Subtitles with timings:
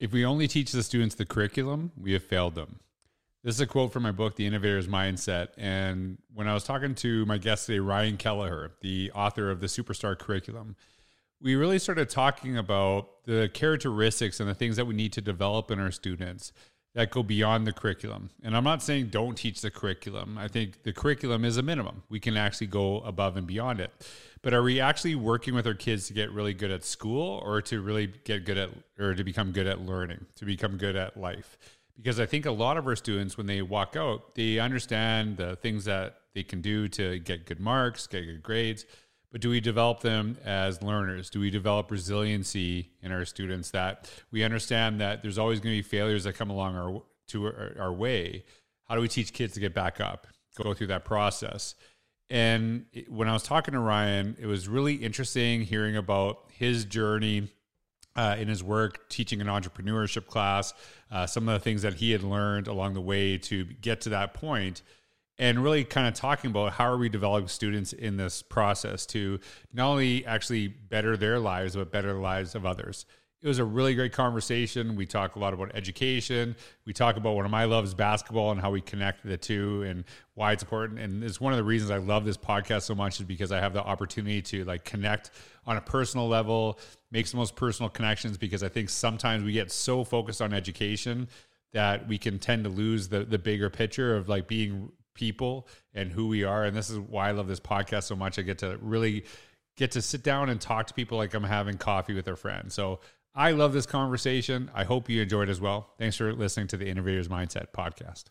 [0.00, 2.78] If we only teach the students the curriculum, we have failed them.
[3.42, 5.48] This is a quote from my book, The Innovator's Mindset.
[5.56, 9.66] And when I was talking to my guest today, Ryan Keliher, the author of the
[9.66, 10.76] Superstar Curriculum,
[11.40, 15.70] we really started talking about the characteristics and the things that we need to develop
[15.70, 16.52] in our students
[16.98, 18.28] that go beyond the curriculum.
[18.42, 20.36] And I'm not saying don't teach the curriculum.
[20.36, 22.02] I think the curriculum is a minimum.
[22.08, 23.92] We can actually go above and beyond it.
[24.42, 27.62] But are we actually working with our kids to get really good at school or
[27.62, 31.16] to really get good at or to become good at learning, to become good at
[31.16, 31.56] life?
[31.96, 35.54] Because I think a lot of our students, when they walk out, they understand the
[35.54, 38.86] things that they can do to get good marks, get good grades.
[39.30, 41.28] But do we develop them as learners?
[41.28, 45.82] Do we develop resiliency in our students that we understand that there's always going to
[45.82, 48.44] be failures that come along our to our, our way?
[48.88, 51.74] How do we teach kids to get back up, go through that process?
[52.30, 57.48] And when I was talking to Ryan, it was really interesting hearing about his journey
[58.16, 60.74] uh, in his work teaching an entrepreneurship class,
[61.10, 64.08] uh, some of the things that he had learned along the way to get to
[64.08, 64.82] that point,
[65.38, 69.38] and really kind of talking about how are we developing students in this process to
[69.72, 73.06] not only actually better their lives, but better the lives of others
[73.40, 74.96] it was a really great conversation.
[74.96, 76.56] We talk a lot about education.
[76.84, 80.04] We talk about one of my loves, basketball, and how we connect the two and
[80.34, 80.98] why it's important.
[80.98, 83.60] And it's one of the reasons I love this podcast so much is because I
[83.60, 85.30] have the opportunity to like connect
[85.66, 86.80] on a personal level,
[87.12, 88.36] make some most personal connections.
[88.36, 91.28] Because I think sometimes we get so focused on education
[91.72, 96.10] that we can tend to lose the the bigger picture of like being people and
[96.10, 96.64] who we are.
[96.64, 98.38] And this is why I love this podcast so much.
[98.38, 99.24] I get to really
[99.76, 102.72] get to sit down and talk to people like I'm having coffee with a friend.
[102.72, 103.00] So
[103.34, 104.70] I love this conversation.
[104.74, 105.90] I hope you enjoyed as well.
[105.98, 108.24] Thanks for listening to the Innovators Mindset podcast.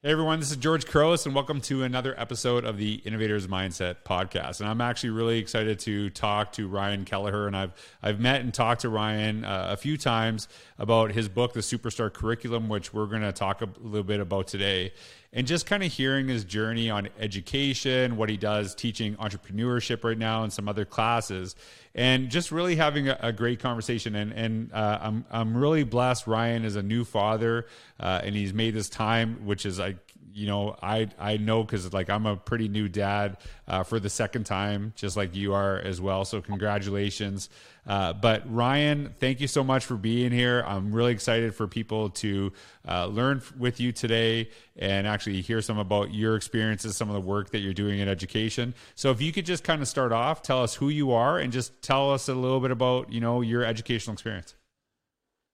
[0.00, 3.96] Hey everyone, this is George Couros, and welcome to another episode of the Innovators Mindset
[4.04, 4.60] podcast.
[4.60, 8.54] And I'm actually really excited to talk to Ryan Keliher, and I've I've met and
[8.54, 10.46] talked to Ryan uh, a few times
[10.78, 14.46] about his book, The Superstar Curriculum, which we're going to talk a little bit about
[14.46, 14.92] today
[15.32, 20.16] and just kind of hearing his journey on education, what he does teaching entrepreneurship right
[20.16, 21.54] now, and some other classes,
[21.94, 24.14] and just really having a, a great conversation.
[24.14, 26.26] And and uh, I'm I'm really blessed.
[26.26, 27.66] Ryan is a new father,
[28.00, 29.96] uh, and he's made this time, which is like
[30.38, 34.08] you know, I I know because like I'm a pretty new dad uh, for the
[34.08, 36.24] second time, just like you are as well.
[36.24, 37.50] So congratulations.
[37.88, 40.62] Uh, but Ryan, thank you so much for being here.
[40.66, 42.52] I'm really excited for people to
[42.86, 47.20] uh, learn with you today and actually hear some about your experiences, some of the
[47.20, 48.74] work that you're doing in education.
[48.94, 51.50] So if you could just kind of start off, tell us who you are, and
[51.50, 54.54] just tell us a little bit about you know your educational experience.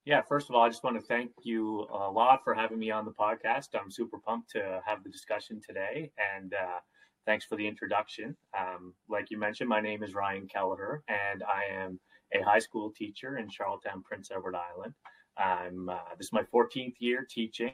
[0.05, 2.91] Yeah, first of all, I just want to thank you a lot for having me
[2.91, 3.69] on the podcast.
[3.81, 6.81] I'm super pumped to have the discussion today, and uh,
[7.27, 8.37] thanks for the introduction.
[8.59, 11.99] Um, like you mentioned, my name is Ryan Keliher, and I am
[12.33, 14.95] a high school teacher in Charlottetown, Prince Edward Island.
[15.37, 17.73] I'm uh, this is my 14th year teaching,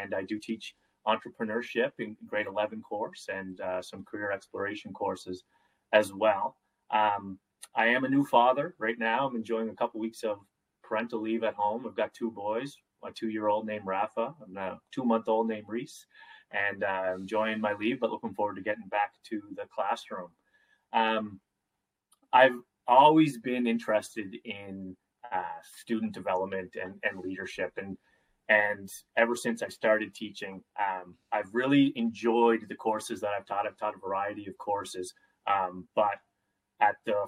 [0.00, 0.74] and I do teach
[1.06, 5.44] entrepreneurship in grade 11 course and uh, some career exploration courses
[5.92, 6.56] as well.
[6.92, 7.38] Um,
[7.74, 9.26] I am a new father right now.
[9.26, 10.38] I'm enjoying a couple weeks of
[10.82, 11.86] parental leave at home.
[11.86, 15.48] I've got two boys, a two year old named Rafa, and a two month old
[15.48, 16.06] named Reese.
[16.52, 20.30] And uh, enjoying my leave, but looking forward to getting back to the classroom.
[20.92, 21.40] Um,
[22.32, 24.96] I've always been interested in
[25.32, 25.42] uh,
[25.78, 27.72] student development and, and leadership.
[27.76, 27.96] And
[28.48, 33.64] and ever since I started teaching, um, I've really enjoyed the courses that I've taught.
[33.64, 35.14] I've taught a variety of courses,
[35.46, 36.18] um, but
[36.80, 37.26] at the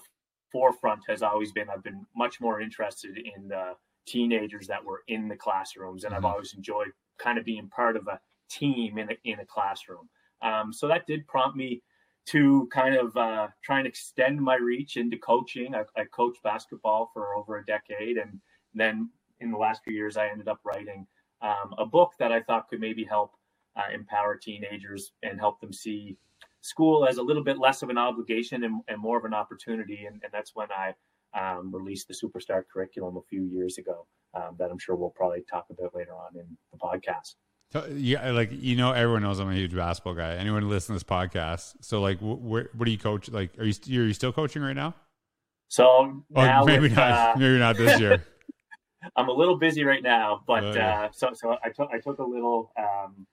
[0.51, 5.29] forefront has always been I've been much more interested in the teenagers that were in
[5.29, 6.27] the classrooms, and mm-hmm.
[6.27, 8.19] I've always enjoyed kind of being part of a
[8.59, 10.09] team in a, in a classroom.
[10.43, 11.83] Um, so that did prompt me
[12.27, 15.75] to kind of uh, try and extend my reach into coaching.
[15.75, 18.41] I, I coached basketball for over a decade, and
[18.75, 19.11] then
[19.41, 21.07] in the last few years, I ended up writing
[21.41, 23.33] um, a book that I thought could maybe help
[23.77, 26.17] uh, empower teenagers and help them see
[26.61, 30.05] school as a little bit less of an obligation and, and more of an opportunity.
[30.07, 30.95] And, and that's when I
[31.35, 35.45] um, released the Superstar curriculum a few years ago um, that I'm sure we'll probably
[35.51, 37.35] talk about later on in the podcast.
[37.73, 40.35] So, yeah, like you know, everyone knows I'm a huge basketball guy.
[40.35, 43.31] Anyone listening to this podcast, so like, wh- what do you coach?
[43.31, 44.95] Like, are you are you still coaching right now?
[45.69, 48.23] So oh, maybe with, not, uh, maybe not this year.
[49.17, 52.19] I'm a little busy right now, but uh, uh, so so I took I took
[52.19, 53.27] a little um,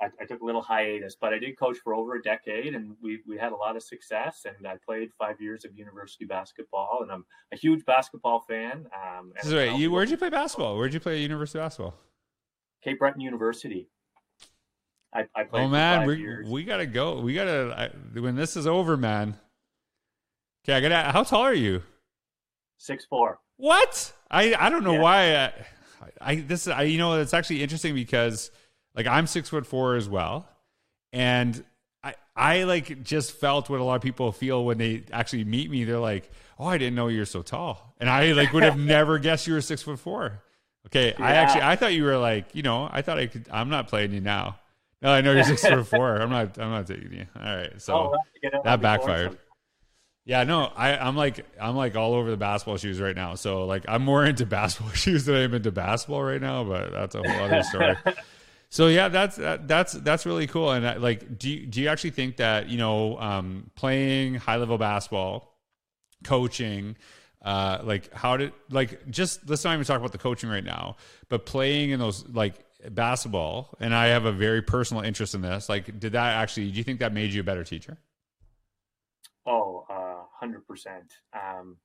[0.00, 2.94] I, I, took a little hiatus, but I did coach for over a decade, and
[3.02, 4.46] we we had a lot of success.
[4.46, 8.86] And I played five years of university basketball, and I'm a huge basketball fan.
[8.94, 9.76] Um, right.
[9.76, 10.76] You where'd you play basketball?
[10.76, 11.94] Where'd you play university basketball?
[12.82, 13.88] Cape Breton University.
[15.12, 15.64] I, I played.
[15.64, 17.20] Oh man, we we gotta go.
[17.20, 19.36] We gotta I, when this is over, man.
[20.64, 21.10] Okay, I gotta.
[21.12, 21.82] How tall are you?
[22.78, 23.40] Six four.
[23.56, 24.12] What?
[24.30, 25.00] I I don't know Yeah.
[25.00, 25.36] why.
[25.36, 25.52] I,
[26.20, 28.50] I this I you know it's actually interesting because
[28.94, 30.48] like I'm six foot four as well,
[31.12, 31.62] and
[32.04, 35.70] I I like just felt what a lot of people feel when they actually meet
[35.70, 35.84] me.
[35.84, 39.18] They're like, oh, I didn't know you're so tall, and I like would have never
[39.18, 40.42] guessed you were six foot four.
[40.86, 43.48] Okay, I actually I thought you were like you know I thought I could.
[43.50, 44.58] I'm not playing you now.
[45.02, 46.16] No, I know you're six foot four.
[46.16, 46.58] I'm not.
[46.58, 47.26] I'm not taking you.
[47.36, 47.94] All right, so.
[47.94, 49.38] oh, we'll have to get out that backfired.
[50.30, 53.34] Yeah, no, I, I'm like I'm like all over the basketball shoes right now.
[53.34, 56.64] So like I'm more into basketball shoes than I'm into basketball right now.
[56.64, 57.96] But that's a whole other story.
[58.68, 60.70] so yeah, that's that, that's that's really cool.
[60.72, 64.56] And I, like, do you, do you actually think that you know um, playing high
[64.56, 65.56] level basketball,
[66.22, 66.96] coaching,
[67.42, 70.96] uh, like how did like just let's not even talk about the coaching right now,
[71.28, 75.68] but playing in those like basketball, and I have a very personal interest in this.
[75.68, 76.70] Like, did that actually?
[76.70, 77.98] Do you think that made you a better teacher?
[79.46, 81.12] Oh, uh, hundred percent.
[81.34, 81.76] Um,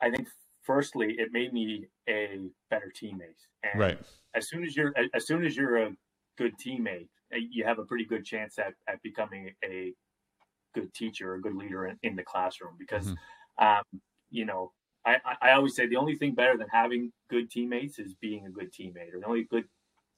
[0.00, 0.28] I think
[0.66, 2.40] firstly, it made me a
[2.70, 3.40] better teammate.
[3.62, 3.98] And Right.
[4.34, 5.90] As soon as you're, as soon as you're a
[6.36, 9.94] good teammate, uh, you have a pretty good chance at, at becoming a
[10.74, 12.74] good teacher, a good leader in, in the classroom.
[12.78, 13.14] Because,
[13.58, 13.82] um,
[14.36, 14.72] you know,
[15.06, 18.50] I, I, always say the only thing better than having good teammates is being a
[18.50, 19.64] good teammate, or the only good,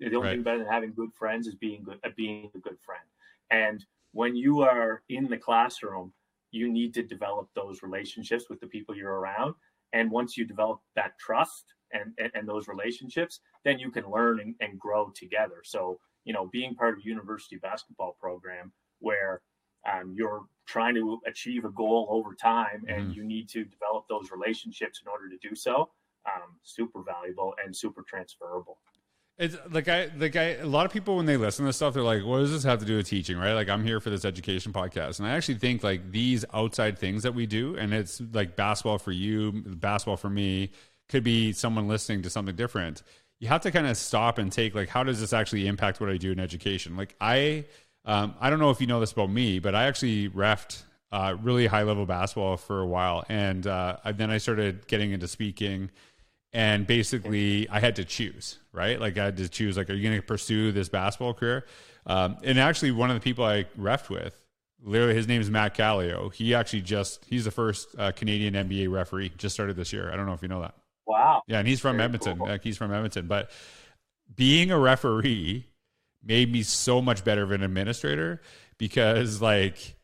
[0.00, 0.34] the only Right.
[0.34, 3.04] thing better than having good friends is being good, uh, being a good friend.
[3.50, 6.12] And when you are in the classroom,
[6.50, 9.54] you need to develop those relationships with the people you're around.
[9.92, 14.40] And once you develop that trust and, and, and those relationships, then you can learn
[14.40, 15.60] and, and grow together.
[15.64, 19.42] So, you know, being part of a university basketball program where
[19.90, 23.14] um, you're trying to achieve a goal over time and Mhm.
[23.14, 25.90] you need to develop those relationships in order to do so,
[26.26, 28.78] um, super valuable and super transferable.
[29.38, 32.02] It's like I like I a lot of people when they listen to stuff, they're
[32.02, 33.52] like, "What does this have to do with teaching?" Right?
[33.52, 37.22] Like I'm here for this education podcast, and I actually think like these outside things
[37.22, 40.72] that we do, and it's like basketball for you, basketball for me,
[41.08, 43.04] could be someone listening to something different.
[43.38, 46.10] You have to kind of stop and take like, how does this actually impact what
[46.10, 46.96] I do in education?
[46.96, 47.66] Like I,
[48.08, 50.82] um, I don't know if you know this about me, but I actually refed
[51.12, 55.28] uh, really high level basketball for a while, and uh, then I started getting into
[55.28, 55.90] speaking
[56.52, 59.00] and basically I had to choose, right?
[59.00, 61.66] Like I had to choose, like, are you going to pursue this basketball career?
[62.06, 64.34] Um, and actually, one of the people I refed with,
[64.82, 66.32] literally, his name is Matt Kallio.
[66.32, 70.10] He actually just he's the first uh, Canadian NBA referee, just started this year.
[70.10, 70.74] I don't know if you know that.
[71.06, 71.42] Wow.
[71.46, 72.38] Yeah, and he's from Very Edmonton.
[72.38, 72.48] cool.
[72.48, 73.50] Like he's from Edmonton, but
[74.34, 75.66] being a referee
[76.22, 78.40] made me so much better of an administrator
[78.78, 79.96] because, like,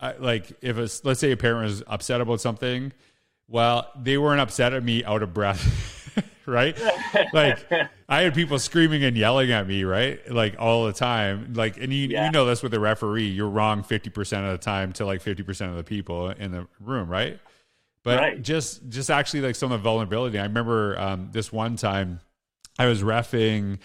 [0.00, 2.92] I, like if a, let's say a parent was upset about something,
[3.48, 6.76] well, they weren't upset at me out of breath, right?
[7.32, 7.58] like
[8.08, 10.18] I had people screaming and yelling at me, right?
[10.30, 11.54] Like all the time.
[11.54, 12.26] Like, and you, Yeah.
[12.26, 15.70] you know this with a referee, you're wrong 50% of the time to like 50%
[15.70, 17.38] of the people in the room, right?
[18.02, 18.42] But Right.
[18.42, 20.38] just, just actually like some of the vulnerability.
[20.38, 22.20] I remember um, this one time
[22.78, 23.78] I was refing,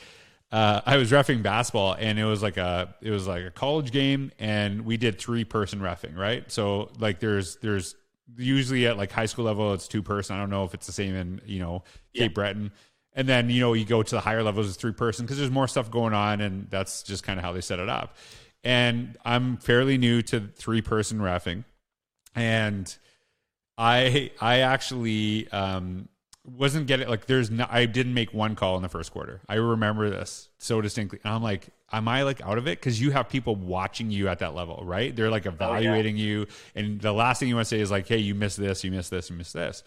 [0.51, 3.92] uh, I was refing basketball and it was like a, it was like a college
[3.92, 6.51] game and we did three person refing, right?
[6.51, 7.95] So like there's, there's,
[8.38, 10.94] usually at like high school level it's two person i don't know if it's the
[10.94, 11.83] same in you know
[12.13, 12.33] cape Yeah.
[12.33, 12.71] breton
[13.13, 15.51] and then you know you go to the higher levels it's three person because there's
[15.51, 18.15] more stuff going on and that's just kind of how they set it up
[18.63, 21.65] and i'm fairly new to three person refing
[22.33, 22.96] and
[23.77, 26.08] i i actually um
[26.43, 29.41] wasn't getting like there's no i didn't make one call in the first quarter.
[29.48, 31.19] I remember this so distinctly.
[31.24, 32.79] And i'm like am i like out of it?
[32.79, 35.15] Because you have people watching you at that level right?
[35.15, 36.48] They're like oh, evaluating you.
[36.75, 38.91] And the last thing you want to say is like hey you missed this you
[38.91, 39.83] missed this you missed this.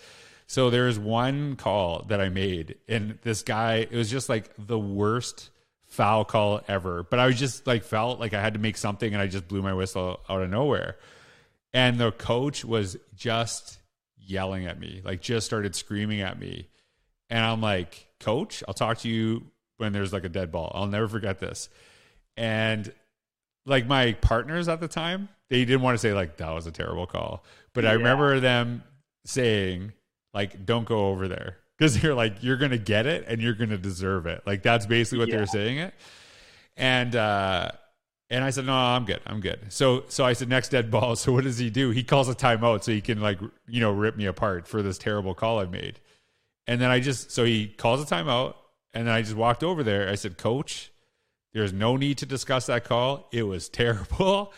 [0.47, 4.79] So there's one call that i made and this guy it was just like the
[4.79, 5.51] worst
[5.87, 7.03] foul call ever.
[7.03, 9.49] But i was just like felt like i had to make something and i just
[9.49, 10.99] blew my whistle out of nowhere.
[11.73, 13.81] And the coach was just
[14.27, 16.69] yelling at me, like just started screaming at me.
[17.31, 19.45] And I'm like, Coach, I'll talk to you
[19.79, 20.73] when there's like a dead ball.
[20.75, 21.69] I'll never forget this.
[22.37, 22.93] And
[23.67, 26.73] like my partners at the time, they didn't want to say like that was a
[26.73, 27.45] terrible call.
[27.73, 28.83] But I remember them
[29.25, 29.93] saying,
[30.33, 31.59] like, don't go over there.
[31.77, 34.43] Because they're like, you're gonna get it and you're gonna deserve it.
[34.47, 35.95] Like that's basically what they were saying it.
[36.77, 37.71] And uh
[38.35, 39.21] and I said, no, I'm good.
[39.27, 39.61] I'm good.
[39.69, 41.15] So, so I said, next dead ball.
[41.25, 41.91] So what does he do?
[41.91, 43.39] He calls a timeout so he can like,
[43.69, 46.01] you know, rip me apart for this terrible call I made.
[46.67, 48.57] And then I just, so he calls a timeout
[48.93, 50.09] and then I just walked over there.
[50.09, 50.91] I said, coach,
[51.53, 53.29] there's no need to discuss that call.
[53.31, 54.53] It was terrible.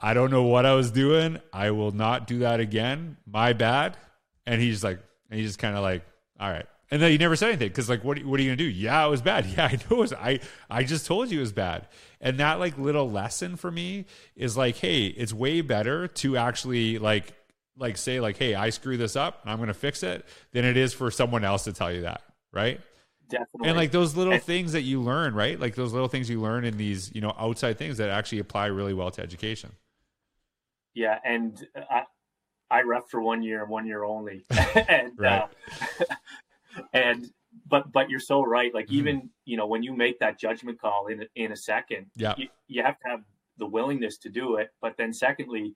[0.00, 1.40] I don't know what I was doing.
[1.52, 3.18] I will not do that again.
[3.26, 3.98] My bad.
[4.46, 4.98] And he's like,
[5.28, 6.06] and he just kind of like,
[6.40, 6.66] all right.
[6.92, 8.64] And then you never said anything because, like, what what are you gonna do?
[8.64, 9.46] Yeah, it was bad.
[9.56, 9.96] Yeah, I know.
[9.96, 11.86] It was, I I just told you it was bad.
[12.20, 14.06] And that like little lesson for me
[14.36, 17.32] is like, hey, it's way better to actually like
[17.76, 20.76] like say like, hey, I screw this up, and I'm gonna fix it, than it
[20.76, 22.80] is for someone else to tell you that, right?
[23.28, 23.68] Definitely.
[23.68, 25.58] And like those little And- things that you learn, right?
[25.60, 28.66] Like those little things you learn in these, you know, outside things that actually apply
[28.66, 29.70] really well to education.
[30.94, 32.02] Yeah, and I
[32.68, 34.44] I ref for one year and one year only,
[34.88, 35.42] and Right.
[35.42, 36.04] uh,
[36.92, 37.30] and
[37.66, 38.72] but but you're so right.
[38.74, 38.92] Like Mhm.
[38.92, 42.34] even you know when you make that judgment call in a- in a second, Yeah.
[42.36, 43.20] you, you have to have
[43.58, 44.70] the willingness to do it.
[44.80, 45.74] But then secondly,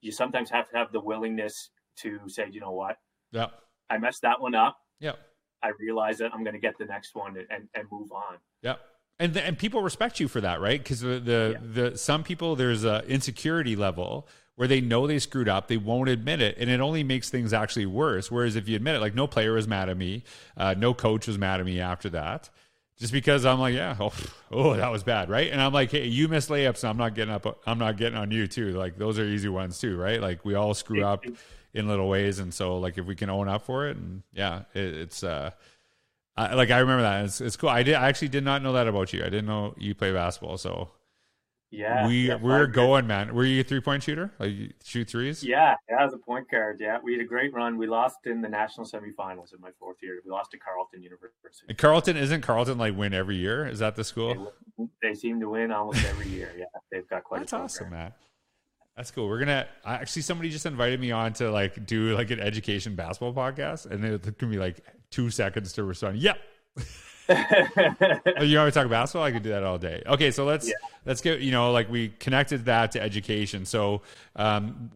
[0.00, 2.96] you sometimes have to have the willingness to say, you know what,
[3.32, 3.48] Yeah.
[3.90, 4.78] I messed that one up.
[5.00, 5.16] Yeah.
[5.62, 8.38] I realize that I'm going to get the next one and and move on.
[8.62, 8.76] Yeah.
[9.18, 10.80] And and people respect you for that, right?
[10.82, 15.48] Because the the, the some people there's a insecurity level where they know they screwed
[15.48, 18.30] up, they won't admit it, and it only makes things actually worse.
[18.30, 20.24] Whereas if you admit it, like no player was mad at me,
[20.56, 22.50] uh, no coach was mad at me after that,
[22.98, 24.12] just because I'm like, yeah, oh,
[24.50, 25.50] oh, that was bad, right?
[25.50, 28.18] And I'm like, hey, you missed layups, and I'm not getting up, I'm not getting
[28.18, 28.72] on you too.
[28.72, 30.20] Like those are easy ones too, right?
[30.20, 31.24] Like we all screw up
[31.74, 34.62] in little ways, and so like if we can own up for it, and yeah,
[34.74, 35.24] it, it's.
[35.24, 35.50] uh
[36.34, 37.26] I, like I remember that.
[37.26, 37.68] It's, it's cool.
[37.68, 37.94] I did.
[37.94, 39.20] I actually did not know that about you.
[39.20, 40.56] I didn't know you play basketball.
[40.56, 40.88] So
[41.72, 43.34] Yeah, we yeah, we're going, man.
[43.34, 44.30] Were you a three point shooter?
[44.38, 44.52] Like
[44.84, 45.42] shoot threes?
[45.42, 46.76] Yeah, yeah, as a point guard.
[46.78, 47.78] Yeah, we had a great run.
[47.78, 50.20] We lost in the national semifinals in my fourth year.
[50.22, 51.64] We lost to Carleton University.
[51.70, 53.66] And Carleton isn't Carleton like win every year?
[53.66, 54.52] Is that the school?
[54.76, 56.52] win- they seem to win almost every year.
[56.58, 57.40] Yeah, they've got quite.
[57.40, 58.12] That's awesome, man.
[58.94, 59.26] That's cool.
[59.26, 63.32] We're gonna actually somebody just invited me on to like do like an education basketball
[63.32, 66.18] podcast, and it gonna be like two seconds to respond.
[66.18, 66.36] Yep.
[68.38, 69.24] Oh, you want to talk basketball?
[69.24, 70.02] I could do that all day.
[70.06, 70.74] Okay, so let's Yeah.
[71.04, 73.64] let's get you know like we connected that to education.
[73.64, 74.02] So,
[74.36, 74.90] um,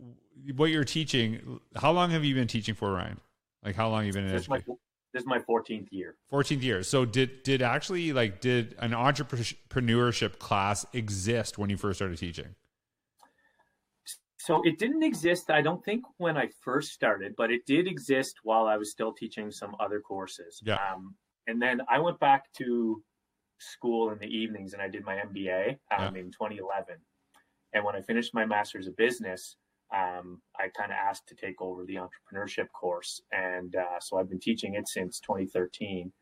[0.54, 1.61] what you're teaching?
[1.76, 3.21] How long have you been teaching for, Ryan?
[3.64, 4.78] Like how long have you been in this, is my, education?
[5.12, 6.16] this is my 14th year.
[6.30, 6.88] 14 years.
[6.88, 12.54] So did did actually like did an entrepreneurship class exist when you first started teaching?
[14.38, 18.37] So it didn't exist, I don't think, when I first started, but it did exist
[18.45, 20.62] while I was still teaching some other courses.
[20.64, 20.76] Yeah.
[20.76, 23.02] Um, and then I went back to
[23.58, 26.96] school in the evenings and I did my MBA um, in 2011.
[27.72, 29.56] And when I finished my master's of business,
[29.94, 33.20] um, I kind of asked to take over the entrepreneurship course.
[33.32, 36.12] And uh, so I've been teaching it since 2013.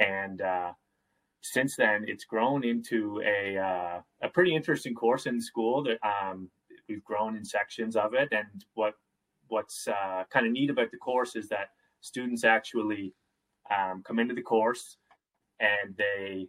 [0.00, 0.72] And uh,
[1.42, 6.50] since then, it's grown into a, uh, a pretty interesting course in school that um,
[6.88, 8.28] we've grown in sections of it.
[8.32, 8.94] And what
[9.48, 13.12] what's uh, kind of neat about the course is that students actually
[13.76, 14.96] um, come into the course
[15.60, 16.48] and they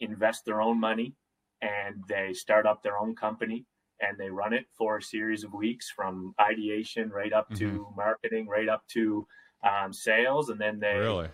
[0.00, 1.14] invest their own money
[1.60, 3.64] and they start up their own company
[4.00, 8.48] and they run it for a series of weeks from ideation right up to marketing
[8.48, 9.26] right up to
[9.64, 11.28] um, sales and then they Really?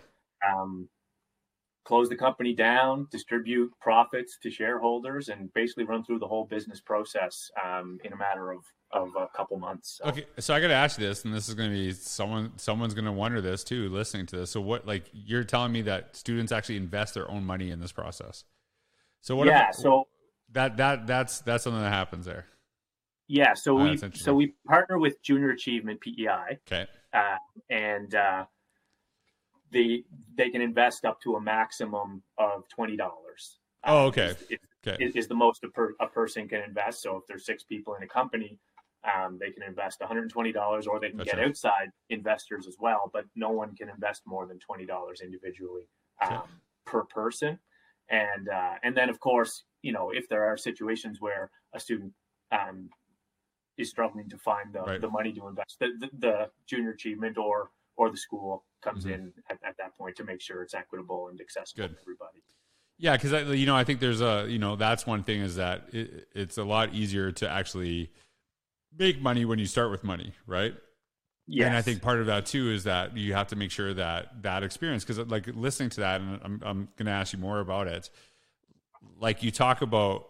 [0.47, 0.87] um,
[1.89, 6.79] close the company down, distribute profits to shareholders, and basically run through the whole business
[6.79, 8.59] process um, in a matter of,
[8.91, 9.99] of a couple months.
[10.01, 11.91] So, Okay, so I got to ask you this, and this is going to be
[11.93, 14.51] someone someone's going to wonder this too, listening to this.
[14.51, 17.91] So what, like, you're telling me that students actually invest their own money in this
[17.91, 18.43] process?
[19.21, 19.47] So what?
[19.47, 20.07] yeah, if, so
[20.51, 22.45] that that that's that's something that happens there.
[23.27, 26.85] yeah, so Ah, we so we partner with Junior Achievement PEI, Okay.
[27.13, 27.37] uh,
[27.71, 28.45] and uh,
[29.71, 30.03] the
[30.35, 33.59] they can invest up to a maximum of twenty dollars.
[33.85, 34.35] Oh, okay.
[34.49, 35.03] Is, Okay.
[35.03, 37.01] is, is the most a, per, a person can invest.
[37.01, 38.59] So if there's six people in a company,
[39.03, 41.47] um, they can invest $120, or they can That's get right.
[41.47, 43.09] outside investors as well.
[43.11, 45.83] But no one can invest more than twenty dollars individually
[46.21, 46.47] um, Sure.
[46.85, 47.59] per person.
[48.09, 52.13] And uh, and then of course, you know, if there are situations where a student
[52.51, 52.89] um,
[53.77, 55.01] is struggling to find the, Right.
[55.01, 59.13] the money to invest, the, the, the junior achievement or or the school comes Mhm.
[59.13, 61.95] in at, at that point to make sure it's equitable and accessible Good.
[61.95, 62.41] to everybody.
[62.97, 65.93] Yeah, because you know, I think there's a you know that's one thing is that
[65.93, 68.11] it, it's a lot easier to actually
[68.97, 70.73] make money when you start with money, right?
[71.47, 71.67] Yes.
[71.67, 74.43] And I think part of that too is that you have to make sure that
[74.43, 77.59] that experience, because like listening to that, and I'm I'm going to ask you more
[77.59, 78.09] about it.
[79.17, 80.27] Like you talk about,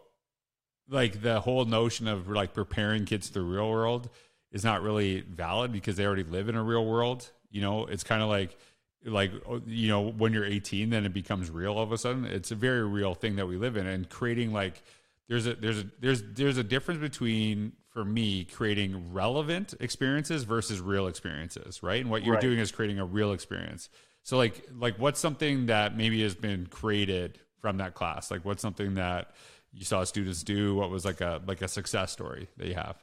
[0.88, 4.10] like the whole notion of like preparing kids for the real world
[4.52, 7.32] is not really valid because they already live in a real world.
[7.50, 8.58] You know, it's kind of like
[9.06, 9.32] like
[9.66, 12.26] you know when you're 18 then it becomes real all of a sudden.
[12.26, 14.84] It's a very real thing that we live in and creating like
[15.28, 20.80] there's a there's a there's there's a difference between for me creating relevant experiences versus
[20.82, 22.02] real experiences right?
[22.02, 22.42] And what you're Right.
[22.42, 23.90] doing is creating a real experience.
[24.24, 28.30] So like like what's something that maybe has been created from that class?
[28.32, 29.32] Like what's something that
[29.72, 30.76] you saw students do?
[30.76, 32.98] What was like a like a success story that you have?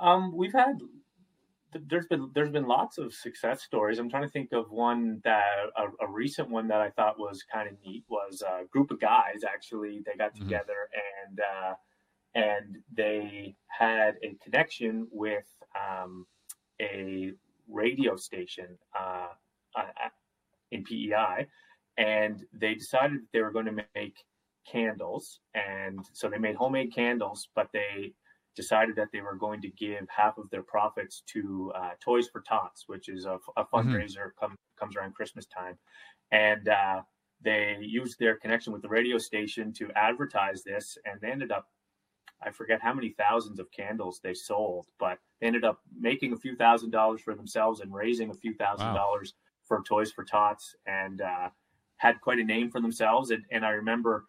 [0.00, 0.78] Um, we've had
[1.72, 3.98] there's been there's been lots of success stories.
[3.98, 5.42] I'm trying to think of one that
[5.76, 9.00] a, a recent one that I thought was kind of neat was a group of
[9.00, 10.44] guys actually they got mm-hmm.
[10.44, 10.88] together
[11.26, 11.74] and uh,
[12.34, 15.46] and they had a connection with
[15.76, 16.26] um,
[16.80, 17.32] a
[17.68, 19.28] radio station uh,
[19.76, 20.08] uh,
[20.70, 21.46] in PEI,
[21.96, 24.16] and they decided they were going to make
[24.70, 28.12] candles, and so they made homemade candles, but they
[28.58, 32.40] decided that they were going to give half of their profits to uh, Toys for
[32.40, 33.74] Tots, which is a, a mm-hmm.
[33.74, 34.40] fundraiser mm-hmm.
[34.40, 35.78] come, comes around Christmas time,
[36.32, 37.02] and uh,
[37.40, 41.68] they used their connection with the radio station to advertise this, and they ended up.
[42.40, 46.36] I forget how many thousands of candles they sold, but they ended up making a
[46.36, 48.94] few thousand dollars for themselves and raising a few thousand wow.
[48.94, 49.34] dollars
[49.66, 51.48] for Toys for Tots, and uh,
[51.98, 53.30] had quite a name for themselves.
[53.30, 54.26] And, and I remember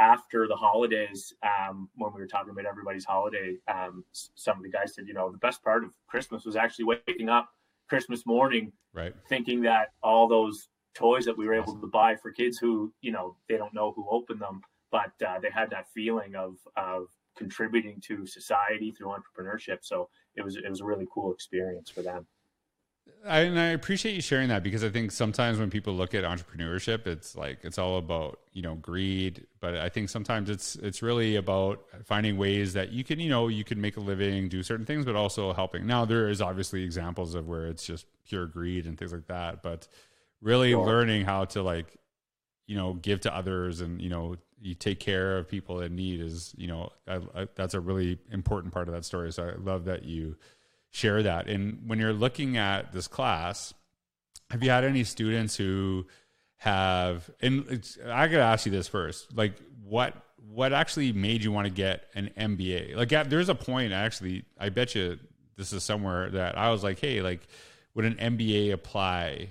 [0.00, 4.70] after the holidays, um, when we were talking about everybody's holiday, um, some of the
[4.70, 7.50] guys said, you know, the best part of Christmas was actually waking up
[7.88, 12.32] Christmas morning, right, thinking that all those toys that we were able to buy for
[12.32, 15.86] kids who, you know, they don't know who opened them, but uh, they had that
[15.94, 19.78] feeling of of contributing to society through entrepreneurship.
[19.82, 22.26] So it was it was a really cool experience for them.
[23.26, 26.24] I, and I appreciate you sharing that because I think sometimes when people look at
[26.24, 31.02] entrepreneurship, it's like it's all about you know greed, but I think sometimes it's it's
[31.02, 34.62] really about finding ways that you can you know you can make a living, do
[34.62, 35.86] certain things, but also helping.
[35.86, 39.62] Now there is obviously examples of where it's just pure greed and things like that,
[39.62, 39.86] but
[40.40, 40.84] really sure.
[40.84, 41.98] learning how to like
[42.66, 46.20] you know give to others and you know you take care of people in need
[46.20, 49.32] is you know I, I, that's a really important part of that story.
[49.32, 50.36] So I love that you
[50.90, 51.48] share that.
[51.48, 53.74] And when you're looking at this class,
[54.50, 56.06] have you had any students who
[56.58, 57.30] have?
[57.40, 59.54] And I got to ask you this first: like,
[59.84, 60.14] what
[60.52, 62.96] what actually made you want to get an MBA?
[62.96, 64.44] Like, there's a point actually.
[64.58, 65.18] I bet you
[65.56, 67.46] this is somewhere that I was like, hey, like,
[67.94, 69.50] would an MBA apply?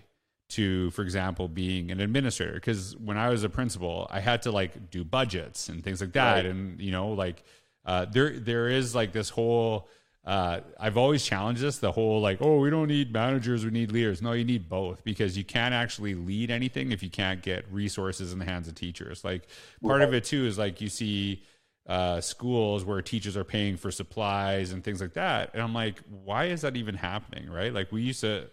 [0.50, 4.52] to for example being an administrator because when i was a principal i had to
[4.52, 6.46] like do budgets and things like that right.
[6.48, 7.44] and you know like
[7.86, 9.88] uh, there there is like this whole
[10.26, 13.92] uh, I've always challenged this the whole like, oh, we don't need managers, we need
[13.92, 14.22] leaders.
[14.22, 18.34] No, you need both because you can't actually lead anything if you can't get resources
[18.34, 19.24] in the hands of teachers.
[19.24, 19.48] Like,
[19.82, 21.44] part of it too is like you see
[21.88, 25.52] uh, schools where teachers are paying for supplies and things like that.
[25.54, 27.50] And I'm like, why is that even happening?
[27.50, 27.74] Right?
[27.74, 28.48] Like, we used to,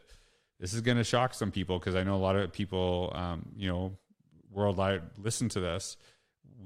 [0.61, 3.47] this is going to shock some people because I know a lot of people, um,
[3.57, 3.99] you know,
[4.51, 5.99] worldwide listen to this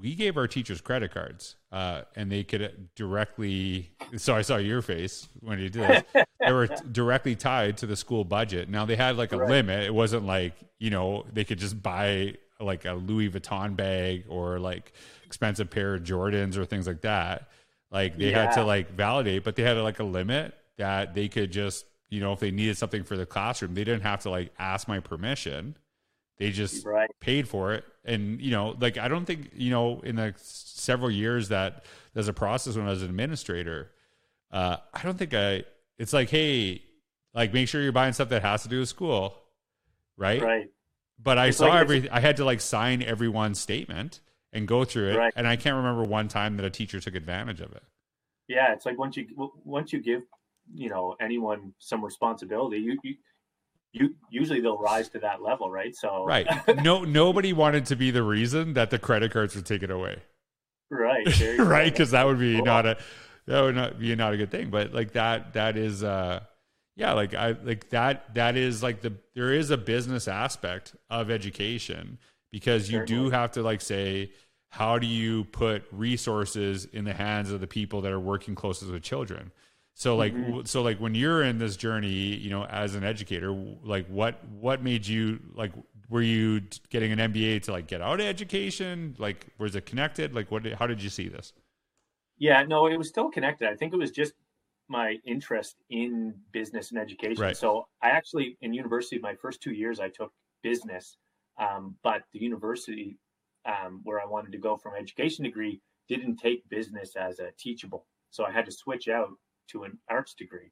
[0.01, 4.81] we gave our teachers credit cards uh, and they could directly so i saw your
[4.81, 8.95] face when you did this they were directly tied to the school budget now they
[8.95, 9.49] had like a right.
[9.49, 14.25] limit it wasn't like you know they could just buy like a louis vuitton bag
[14.27, 14.93] or like
[15.25, 17.49] expensive pair of jordans or things like that
[17.91, 18.45] like they yeah.
[18.45, 22.19] had to like validate but they had like a limit that they could just you
[22.19, 24.99] know if they needed something for the classroom they didn't have to like ask my
[24.99, 25.75] permission
[26.41, 27.11] they just right.
[27.19, 27.85] paid for it.
[28.03, 32.27] And, you know, like, I don't think, you know, in the several years that there's
[32.27, 33.91] a process when I was an administrator,
[34.51, 35.65] uh, I don't think I,
[35.99, 36.81] it's like, hey,
[37.33, 39.37] like, make sure you're buying stuff that has to do with school.
[40.17, 40.41] Right.
[40.41, 40.69] Right.
[41.21, 44.19] But I it's saw like every, I had to like sign everyone's statement
[44.51, 45.17] and go through it.
[45.17, 45.33] Right.
[45.35, 47.83] And I can't remember one time that a teacher took advantage of it.
[48.47, 48.73] Yeah.
[48.73, 49.27] It's like once you,
[49.63, 50.23] once you give,
[50.73, 53.15] you know, anyone some responsibility, you, you,
[53.93, 55.95] you usually they'll rise to that level, right?
[55.95, 56.47] So right,
[56.83, 60.17] no, nobody wanted to be the reason that the credit cards were taken away,
[60.89, 61.25] right?
[61.59, 62.65] right, because that would be cool.
[62.65, 62.97] not a
[63.47, 64.69] that would not be not a good thing.
[64.69, 66.41] But like that, that is, uh
[66.95, 68.33] yeah, like I like that.
[68.35, 72.19] That is like the there is a business aspect of education
[72.51, 73.23] because you Certainly.
[73.23, 74.31] do have to like say
[74.69, 78.91] how do you put resources in the hands of the people that are working closest
[78.91, 79.51] with children
[79.93, 80.61] so like mm-hmm.
[80.65, 83.51] so like when you're in this journey, you know, as an educator,
[83.83, 85.71] like what what made you like
[86.09, 89.15] were you getting an MBA to like get out of education?
[89.17, 90.33] Like was it connected?
[90.33, 91.53] Like what how did you see this?
[92.37, 93.69] Yeah, no, it was still connected.
[93.69, 94.33] I think it was just
[94.87, 97.41] my interest in business and education.
[97.41, 97.55] Right.
[97.55, 100.31] So I actually in university my first 2 years I took
[100.63, 101.17] business
[101.57, 103.17] um, but the university
[103.65, 108.07] um, where I wanted to go from education degree didn't take business as a teachable.
[108.31, 109.29] So I had to switch out
[109.71, 110.71] to an arts degree.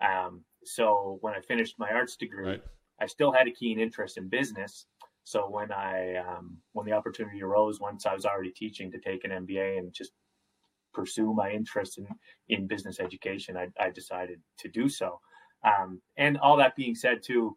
[0.00, 2.62] Um, so when I finished my arts degree, right.
[3.00, 4.86] I still had a keen interest in business.
[5.24, 9.24] So when I um, when the opportunity arose, once I was already teaching to take
[9.24, 10.12] an MBA and just
[10.92, 12.06] pursue my interest in
[12.48, 15.20] in business education, I, I decided to do so.
[15.64, 17.56] Um, and all that being said, too,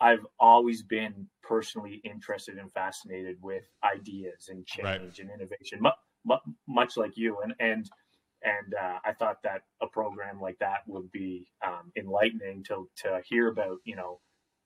[0.00, 5.18] I've always been personally interested and fascinated with ideas and change right.
[5.18, 7.38] and innovation, much, much like you.
[7.42, 7.90] And and
[8.42, 13.20] And uh, I thought that a program like that would be um, enlightening to to
[13.28, 14.20] hear about, you know,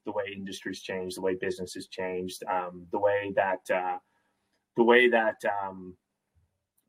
[0.07, 3.99] the way industries change, the way businesses changed, um, the way that uh,
[4.77, 5.97] the way that um,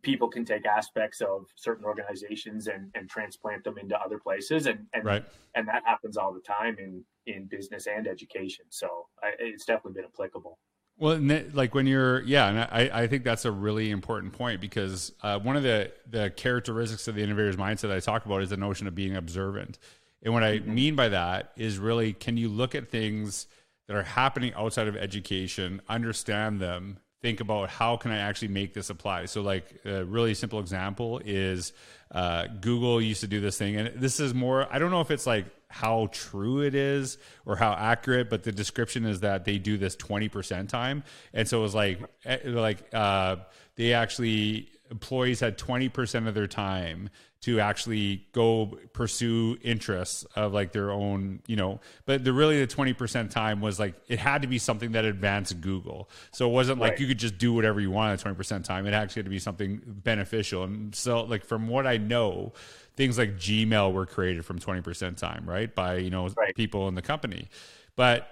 [0.01, 4.85] people can take aspects of certain organizations and, and transplant them into other places, and
[4.93, 5.25] and right.
[5.55, 8.65] and that happens all the time in in business and education.
[8.69, 10.59] So I, it's definitely been applicable.
[10.97, 11.19] Well,
[11.53, 15.37] like when you're, yeah, and I, I think that's a really important point because uh,
[15.39, 18.87] one of the the characteristics of the innovator's mindset I talk about is the notion
[18.87, 19.77] of being observant.
[20.23, 20.73] And what I mm-hmm.
[20.73, 23.47] mean by that is really, can you look at things
[23.87, 28.75] that are happening outside of education, understand them, think about how can I actually make
[28.75, 29.25] this apply.
[29.25, 31.73] So, like a really simple example is
[32.11, 34.71] uh, Google used to do this thing, and this is more.
[34.71, 38.51] I don't know if it's like how true it is or how accurate, but the
[38.51, 41.03] description is that they do this 20% time.
[41.33, 43.37] And so it was like, eh, like, uh,
[43.75, 47.09] they actually, employees had 20% of their time
[47.41, 52.73] to actually go pursue interests of like their own, you know, but the really the
[52.73, 56.09] 20% time was like, it had to be something that advanced Google.
[56.31, 56.91] So it wasn't right.
[56.91, 58.87] like you could just do whatever you want at 20% time.
[58.87, 60.63] It actually had to be something beneficial.
[60.63, 62.53] And so like, from what I know,
[62.95, 65.73] things like Gmail were created from 20% time, right?
[65.73, 66.55] By, you know, right.
[66.55, 67.49] people in the company.
[67.95, 68.27] But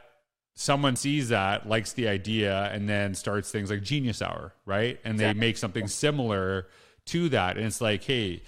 [0.55, 4.99] someone sees that, likes the idea, and then starts things like Genius Hour, right?
[5.03, 5.33] And exactly.
[5.33, 6.67] they make something similar
[7.07, 7.57] to that.
[7.57, 8.43] And it's like, hey,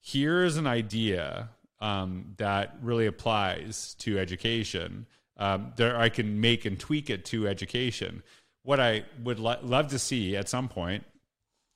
[0.00, 5.06] here's an idea um, that really applies to education.
[5.36, 8.22] Um, there, I can make and tweak it to education.
[8.62, 11.04] What I would lo- love to see at some point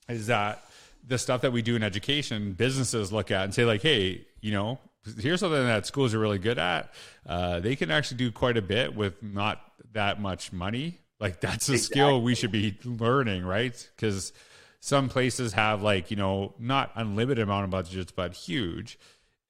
[0.09, 0.65] is that
[1.07, 4.53] the stuff that we do in education, businesses look at and say like, hey, you
[4.53, 4.79] know,
[5.19, 6.93] here's something that schools are really good at.
[7.27, 9.61] Uh, they can actually do quite a bit with not
[9.93, 10.99] that much money.
[11.21, 11.79] Like that's a exactly.
[11.79, 13.91] skill we should be learning, right?
[13.95, 14.33] Because
[14.81, 18.99] some places have like you know not unlimited amount of budgets, but huge.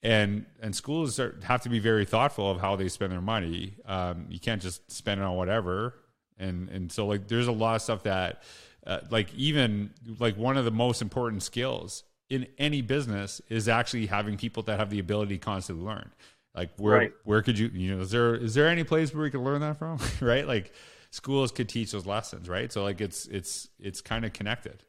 [0.02, 3.74] And and schools are, have to be very thoughtful of how they spend their money.
[3.87, 5.94] Um, you can't just spend it on whatever.
[6.38, 8.42] And and so like there's a lot of stuff that
[8.87, 14.07] uh, like even like one of the most important skills in any business is actually
[14.07, 16.11] having people that have the ability to constantly learn
[16.54, 17.12] like where right.
[17.24, 19.60] where could you you know is there is there any place where we can learn
[19.60, 20.72] that from right like
[21.10, 24.84] schools could teach those lessons right so like it's it's it's kind of connected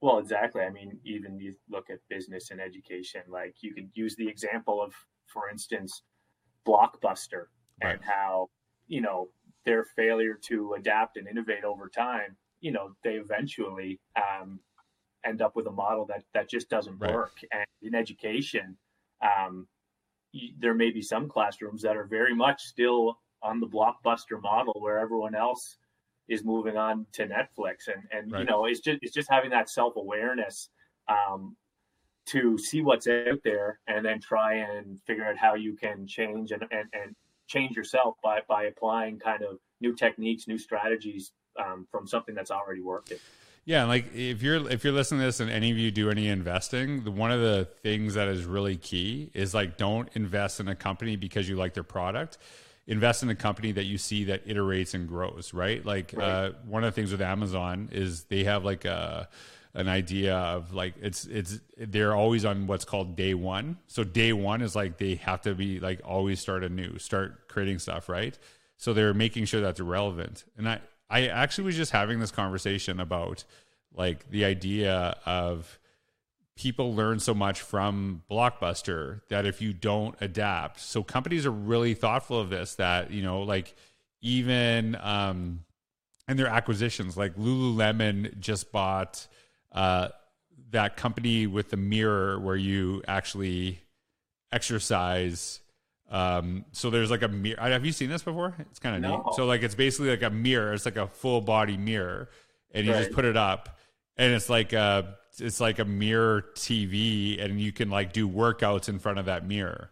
[0.00, 4.14] well exactly i mean even you look at business and education like you could use
[4.16, 4.92] the example of
[5.26, 6.02] for instance
[6.66, 7.46] blockbuster
[7.82, 7.94] right.
[7.94, 8.48] and how
[8.86, 9.28] you know
[9.64, 14.58] their failure to adapt and innovate over time you know they eventually um,
[15.24, 17.12] end up with a model that that just doesn't right.
[17.12, 17.38] work.
[17.52, 18.76] And in education,
[19.22, 19.66] um,
[20.58, 24.98] there may be some classrooms that are very much still on the blockbuster model where
[24.98, 25.76] everyone else
[26.28, 28.40] is moving on to Netflix, and and right.
[28.40, 30.70] you know it's just it's just having that self awareness.
[31.08, 31.56] Um,
[32.26, 36.52] to see what's out there and then try and figure out how you can change
[36.52, 37.14] and, and, and
[37.46, 42.50] change yourself by, by applying kind of new techniques, new strategies um, from something that's
[42.50, 43.18] already working.
[43.66, 46.28] Yeah, like if you're if you're listening to this and any of you do any
[46.28, 50.68] investing, the, one of the things that is really key is like don't invest in
[50.68, 52.38] a company because you like their product.
[52.86, 55.84] Invest in a company that you see that iterates and grows, right?
[55.84, 56.24] Like right.
[56.24, 59.28] Uh, one of the things with Amazon is they have like a
[59.72, 63.78] an idea of like it's it's they're always on what's called day one.
[63.86, 67.78] So day one is like they have to be like always start anew, start creating
[67.78, 68.38] stuff, right?
[68.76, 70.44] So they're making sure that's relevant.
[70.58, 73.44] And I I actually was just having this conversation about
[73.94, 75.78] like the idea of
[76.56, 81.94] people learn so much from blockbuster that if you don't adapt so companies are really
[81.94, 83.74] thoughtful of this that you know like
[84.22, 85.64] even um
[86.28, 89.26] and their acquisitions like lululemon just bought
[89.72, 90.08] uh
[90.70, 93.80] that company with the mirror where you actually
[94.52, 95.60] exercise
[96.14, 97.60] um, so there's like a mirror.
[97.60, 98.54] Have you seen this before?
[98.70, 99.16] It's kind of no.
[99.16, 99.34] neat.
[99.34, 100.72] So like it's basically like a mirror.
[100.72, 102.30] It's like a full body mirror,
[102.70, 103.00] and you right.
[103.00, 103.80] just put it up,
[104.16, 108.88] and it's like a it's like a mirror TV, and you can like do workouts
[108.88, 109.90] in front of that mirror,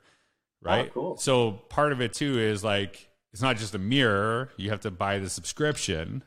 [0.61, 0.91] right?
[0.91, 1.17] Oh, cool.
[1.17, 4.51] So part of it too is like it's not just a mirror.
[4.57, 6.23] You have to buy the subscription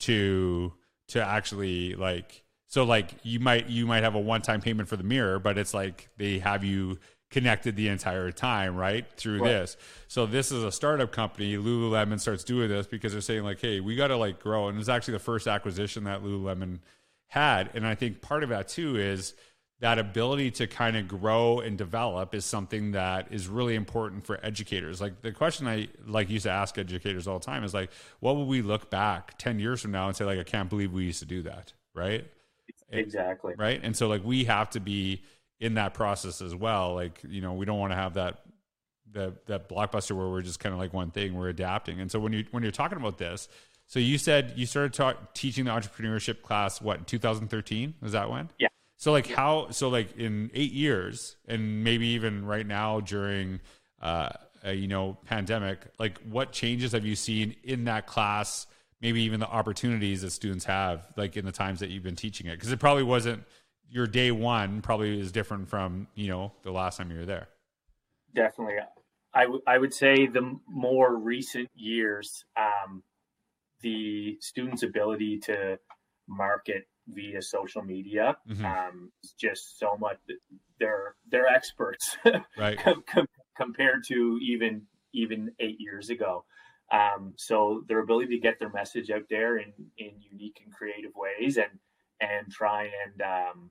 [0.00, 0.72] to
[1.10, 4.96] to actually like so like you might you might have a one time payment for
[4.96, 6.98] the mirror, but it's like they have you
[7.30, 9.06] connected the entire time, right?
[9.16, 9.48] Through right.
[9.48, 9.76] this.
[10.08, 11.56] So this is a startup company.
[11.56, 14.68] Lululemon starts doing this because they're saying like, hey, we got to like grow.
[14.68, 16.78] And it's actually the first acquisition that Lululemon
[17.26, 17.70] had.
[17.74, 19.34] And I think part of that too is
[19.80, 24.38] that ability to kind of grow and develop is something that is really important for
[24.42, 25.00] educators.
[25.00, 28.36] Like the question I like used to ask educators all the time is like, what
[28.36, 31.04] will we look back 10 years from now and say like, I can't believe we
[31.04, 31.72] used to do that.
[31.94, 32.26] Right.
[32.90, 33.54] Exactly.
[33.58, 33.80] right.
[33.82, 35.22] And so like we have to be
[35.60, 36.94] in that process as well.
[36.94, 38.40] Like, you know, we don't want to have that
[39.12, 42.00] that that blockbuster where we're just kind of like one thing, we're adapting.
[42.00, 43.48] And so when you when you're talking about this,
[43.86, 48.50] so you said you started talk, teaching the entrepreneurship class what 2013 was that when?
[48.58, 48.68] Yeah.
[48.96, 53.60] So like how so like in eight years and maybe even right now during
[54.00, 54.30] uh,
[54.62, 58.66] a, you know pandemic, like what changes have you seen in that class?
[59.00, 62.46] Maybe even the opportunities that students have, like in the times that you've been teaching
[62.46, 63.44] it, because it probably wasn't
[63.94, 64.82] your day one.
[64.82, 67.48] Probably is different from you know the last time you were there.
[68.34, 68.74] Definitely,
[69.32, 73.04] I, w- I would say the more recent years, um,
[73.80, 75.78] the students' ability to
[76.28, 78.64] market via social media mm-hmm.
[78.64, 80.18] um, is just so much.
[80.80, 82.16] They're they're experts,
[82.58, 82.76] right?
[82.78, 84.82] com- compared to even
[85.14, 86.44] even eight years ago.
[86.92, 91.12] Um, so their ability to get their message out there in in unique and creative
[91.14, 91.78] ways, and
[92.20, 93.70] and try and um,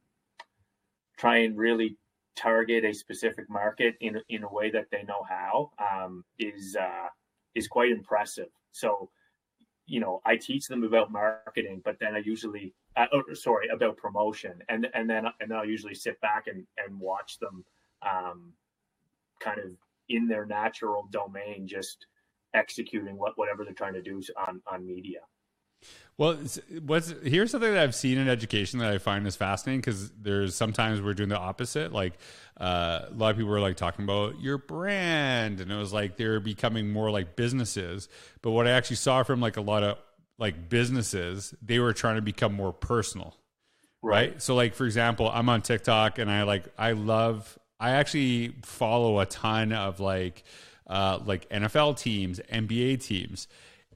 [1.17, 1.97] try and really
[2.35, 7.07] target a specific market in in a way that they know how um, is uh,
[7.55, 8.49] is quite impressive.
[8.71, 9.09] So,
[9.85, 13.97] you know, I teach them about marketing, but then I usually, uh, oh, sorry, about
[13.97, 17.63] promotion, and and then and then I usually sit back and and watch them,
[18.01, 18.53] um,
[19.39, 19.71] kind of
[20.09, 22.07] in their natural domain, just
[22.53, 25.19] executing what whatever they're trying to do on on media.
[26.17, 26.37] Well,
[26.85, 30.55] what's here's something that I've seen in education that I find is fascinating because there's
[30.55, 31.91] sometimes we're doing the opposite.
[31.91, 32.13] Like
[32.59, 36.15] uh, a lot of people were like talking about your brand, and it was like
[36.17, 38.09] they're becoming more like businesses.
[38.43, 39.97] But what I actually saw from like a lot of
[40.37, 43.35] like businesses, they were trying to become more personal,
[44.03, 44.31] right?
[44.31, 44.41] right?
[44.41, 49.19] So, like for example, I'm on TikTok, and I like I love I actually follow
[49.19, 50.43] a ton of like
[50.85, 53.47] uh, like NFL teams, NBA teams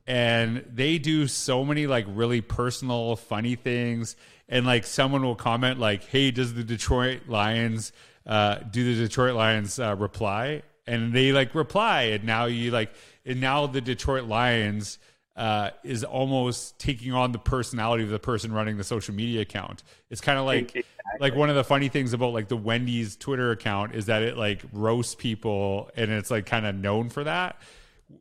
[0.08, 4.16] and they do so many like really personal funny things.
[4.50, 7.92] And like someone will comment like hey does the detroit lions
[8.26, 10.64] uh, do the detroit lions uh, reply?
[10.88, 12.04] And they like reply.
[12.04, 12.94] And now you like
[13.26, 14.98] and now the detroit lions
[15.36, 19.84] uh, is almost taking on the personality of the person running the social media account.
[20.10, 20.84] It's kind of like exactly.
[21.20, 24.36] like one of the funny things about like the wendy's twitter account is that it
[24.36, 27.62] like roasts people and it's like kind of known for that.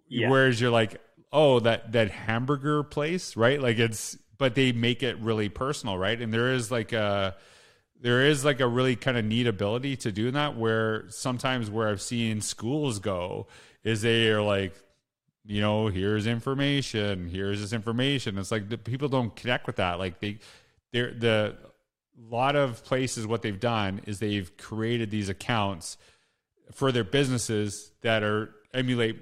[0.09, 0.29] Yeah.
[0.29, 1.01] whereas you're like
[1.33, 3.61] oh that that hamburger place right?
[3.61, 6.21] Like it's but they make it really personal right?
[6.21, 7.37] And there is like a
[8.01, 11.89] there is like a really kind of neat ability to do that where sometimes where
[11.89, 13.47] i've seen schools go
[13.85, 14.75] is they are like
[15.47, 18.37] you know here's information here's this information.
[18.39, 19.99] It's like the people don't connect with that.
[19.99, 20.39] Like they
[20.93, 21.57] they're the
[22.19, 25.99] lot of places what they've done is they've created these accounts
[26.73, 29.19] for their businesses that are emulate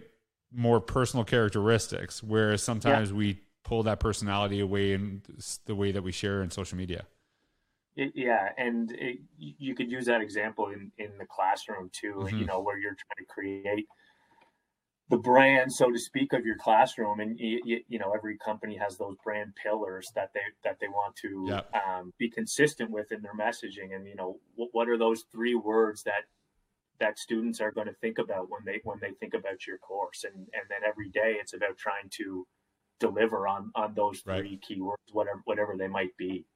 [0.55, 3.17] more personal characteristics, whereas sometimes yeah.
[3.17, 5.23] we pull that personality away in
[5.64, 7.05] the way that we share in social media.
[7.97, 12.14] yeah, and it, you could use that example in, in the classroom too.
[12.19, 12.38] Mm-hmm.
[12.38, 13.87] You know, where you're trying to create
[15.11, 18.97] the brand, so to speak, of your classroom, and you, you know, every company has
[18.97, 21.61] those brand pillars that they that they want to yeah.
[21.75, 23.95] um, be consistent with in their messaging.
[23.95, 26.25] And you know, what, what are those three words that
[27.05, 30.25] that students are going to think about when they when they think about your course.
[30.25, 32.47] And and then every day it's about trying to
[32.99, 34.61] deliver on on those three right.
[34.67, 36.47] keywords whatever whatever they might be.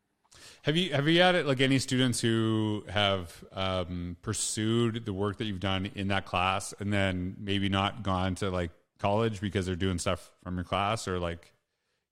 [0.63, 5.37] Have you have you had it like any students who have um, pursued the work
[5.39, 9.67] that you've done in that class and then maybe not gone to like college because
[9.67, 11.53] they're doing stuff from your class or like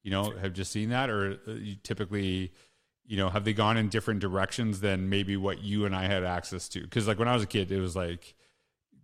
[0.03, 1.09] you know have just seen that?
[1.09, 2.53] Or uh, you typically
[3.07, 6.25] you know, have they gone in different directions than maybe what you and I had
[6.25, 6.81] access to?
[6.81, 8.35] Because like when I was a kid, it was like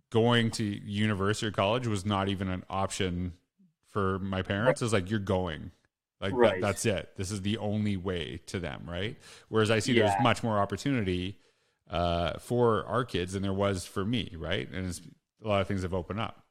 [0.09, 3.33] going to university or college was not even an option
[3.89, 4.81] for my parents.
[4.81, 5.71] It was like you're going,
[6.19, 6.61] like right.
[6.61, 7.11] that, that's it.
[7.15, 9.17] This is the only way to them, right?
[9.49, 10.07] Whereas I see yeah.
[10.07, 11.37] there's much more opportunity
[11.89, 14.69] uh, for our kids than there was for me, right?
[14.71, 14.99] And
[15.43, 16.42] a lot of things have opened up.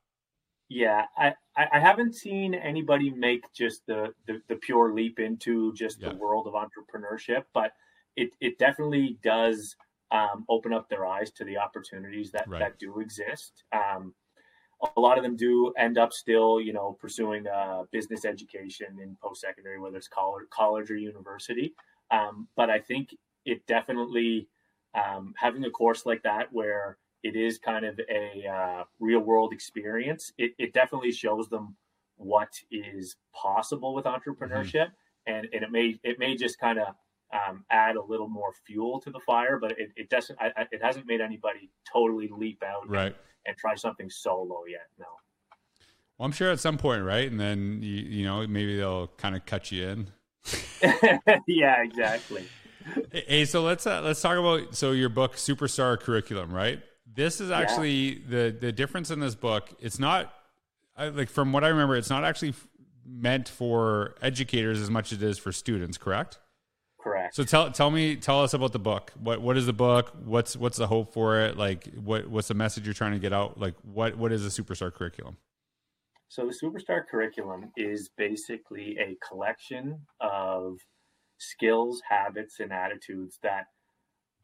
[0.75, 6.01] Yeah, I, I haven't seen anybody make just the, the, the pure leap into just
[6.01, 6.09] yeah.
[6.09, 7.73] the world of entrepreneurship, but
[8.17, 9.77] it, it definitely does
[10.13, 12.61] um, open up their eyes to the opportunities that, right.
[12.61, 13.65] that do exist.
[13.71, 14.15] Um,
[14.97, 19.15] a lot of them do end up still, you know, pursuing uh, business education in
[19.23, 21.75] post secondary, whether it's college, college or university.
[22.11, 24.49] Um, but I think it definitely
[24.95, 29.53] um, having a course like that where it is kind of a uh, real world
[29.53, 30.33] experience.
[30.39, 31.77] It, it, definitely shows them
[32.17, 35.35] what is possible with entrepreneurship, mm-hmm.
[35.35, 36.95] and, and it may it may just kind of
[37.33, 40.39] um, add a little more fuel to the fire, but it, it doesn't.
[40.41, 43.07] I, I, it hasn't made anybody totally leap out right.
[43.07, 43.15] and,
[43.47, 44.87] and try something solo yet.
[44.99, 45.07] No.
[46.19, 47.31] Well, I'm sure at some point, right?
[47.31, 50.11] And then you, you know maybe they'll kind of cut you in.
[51.47, 52.45] yeah, exactly.
[53.13, 56.83] hey, so let's uh, let's talk about so your book Superstar Curriculum, right?
[57.15, 58.19] This is actually yeah.
[58.29, 59.71] the the difference in this book.
[59.81, 60.33] It's not
[60.97, 62.55] I, like from what I remember, it's not actually
[63.05, 65.99] meant for educators as much as it is for students.
[65.99, 66.39] Correct?
[67.01, 67.35] Correct.
[67.35, 69.13] So tell tell me tell us about the book.
[69.21, 70.13] What what is the book?
[70.25, 71.57] What's what's the hope for it?
[71.57, 73.59] Like what what's the message you're trying to get out?
[73.59, 75.37] Like what what is the Superstar Curriculum?
[76.29, 80.79] So the Superstar Curriculum is basically a collection of
[81.39, 83.65] skills, habits, and attitudes that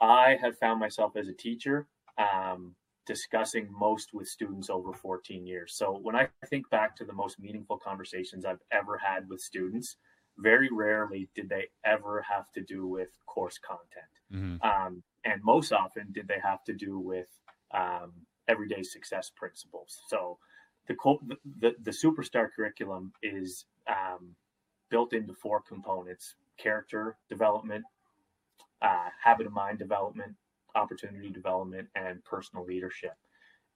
[0.00, 1.86] I have found myself as a teacher
[2.18, 2.74] um,
[3.06, 5.74] discussing most with students over 14 years.
[5.74, 9.96] So when I think back to the most meaningful conversations I've ever had with students,
[10.36, 14.12] very rarely did they ever have to do with course content.
[14.32, 14.68] Mm-hmm.
[14.68, 17.28] Um, and most often did they have to do with
[17.72, 18.12] um,
[18.46, 20.00] everyday success principles.
[20.08, 20.38] So
[20.86, 20.94] the,
[21.60, 24.34] the, the superstar curriculum is um,
[24.90, 27.84] built into four components character development,
[28.82, 30.34] uh, habit of mind development,
[30.74, 33.14] opportunity development, and personal leadership.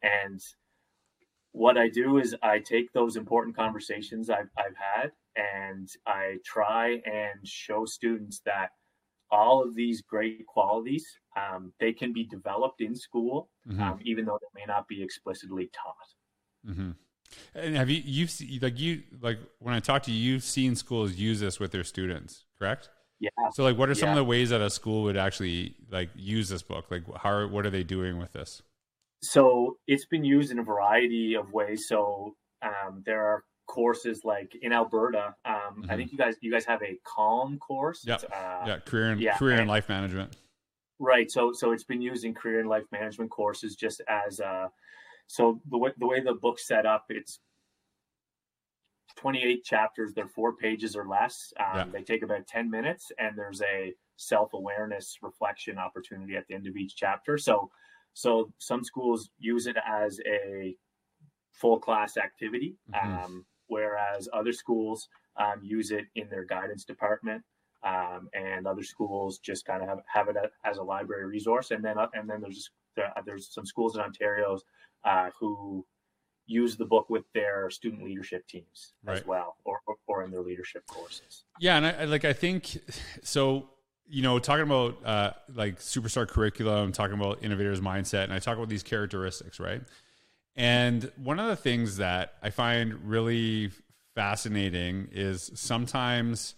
[0.03, 0.41] And
[1.53, 7.01] what I do is I take those important conversations I've, I've had and I try
[7.05, 8.71] and show students that
[9.31, 13.83] all of these great qualities um, they can be developed in school, mm-hmm.
[13.83, 16.71] um, even though they may not be explicitly taught.
[16.71, 16.91] Mm-hmm.
[17.55, 20.77] And have you you've seen, like you like when I talk to you, you've seen
[20.77, 22.91] schools use this with their students, correct?
[23.23, 23.31] Yeah.
[23.53, 24.13] So like, what are some yeah.
[24.15, 26.87] of the ways that a school would actually like use this book?
[26.91, 28.63] Like, how what are they doing with this?
[29.23, 31.85] So it's been used in a variety of ways.
[31.87, 35.37] So um, there are courses like in Alberta.
[35.45, 35.91] Um, mm-hmm.
[35.91, 38.03] I think you guys you guys have a CALM course.
[38.05, 38.17] Yeah.
[38.17, 38.79] Uh, yeah.
[38.85, 40.37] Career and yeah, career and, and life management.
[40.99, 41.31] Right.
[41.31, 44.67] So so it's been used in career and life management courses just as uh,
[45.29, 47.39] so the way the way the book's set up, it's
[49.17, 50.13] 28 chapters.
[50.15, 51.53] They're four pages or less.
[51.59, 51.85] Um, yeah.
[51.93, 56.67] They take about 10 minutes, and there's a self awareness reflection opportunity at the end
[56.67, 57.39] of each chapter.
[57.39, 57.71] So,
[58.15, 60.77] so some schools use it as a
[61.53, 63.25] full class activity, mm-hmm.
[63.25, 67.43] um, whereas other schools um, use it in their guidance department.
[67.85, 71.85] Um, and other schools just kind of have, have it as a library resource, and
[71.85, 72.71] then uh, and then there's
[73.27, 74.57] there's some schools in Ontario
[75.05, 75.85] uh, who
[76.47, 79.19] use the book with their student leadership teams right.
[79.19, 81.45] as well, or, or in their leadership courses.
[81.61, 82.79] Yeah, and I like I think
[83.23, 83.69] so.
[84.09, 88.57] You know, talking about uh, like superstar curriculum, talking about innovators mindset, and I talk
[88.57, 89.81] about these characteristics, right?
[90.55, 93.71] And one of the things that I find really
[94.15, 96.55] fascinating is sometimes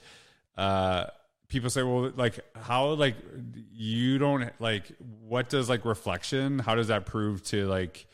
[0.57, 1.07] uh,
[1.49, 3.17] people say, well, like how like
[3.73, 4.91] you don't like
[5.27, 6.59] what does like reflection?
[6.59, 8.07] How does that prove to like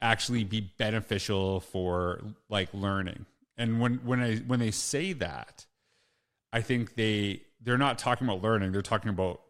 [0.00, 3.26] actually be beneficial for like learning.
[3.56, 5.66] And when when I when they say that,
[6.52, 9.40] I think they they're not talking about learning, they're talking about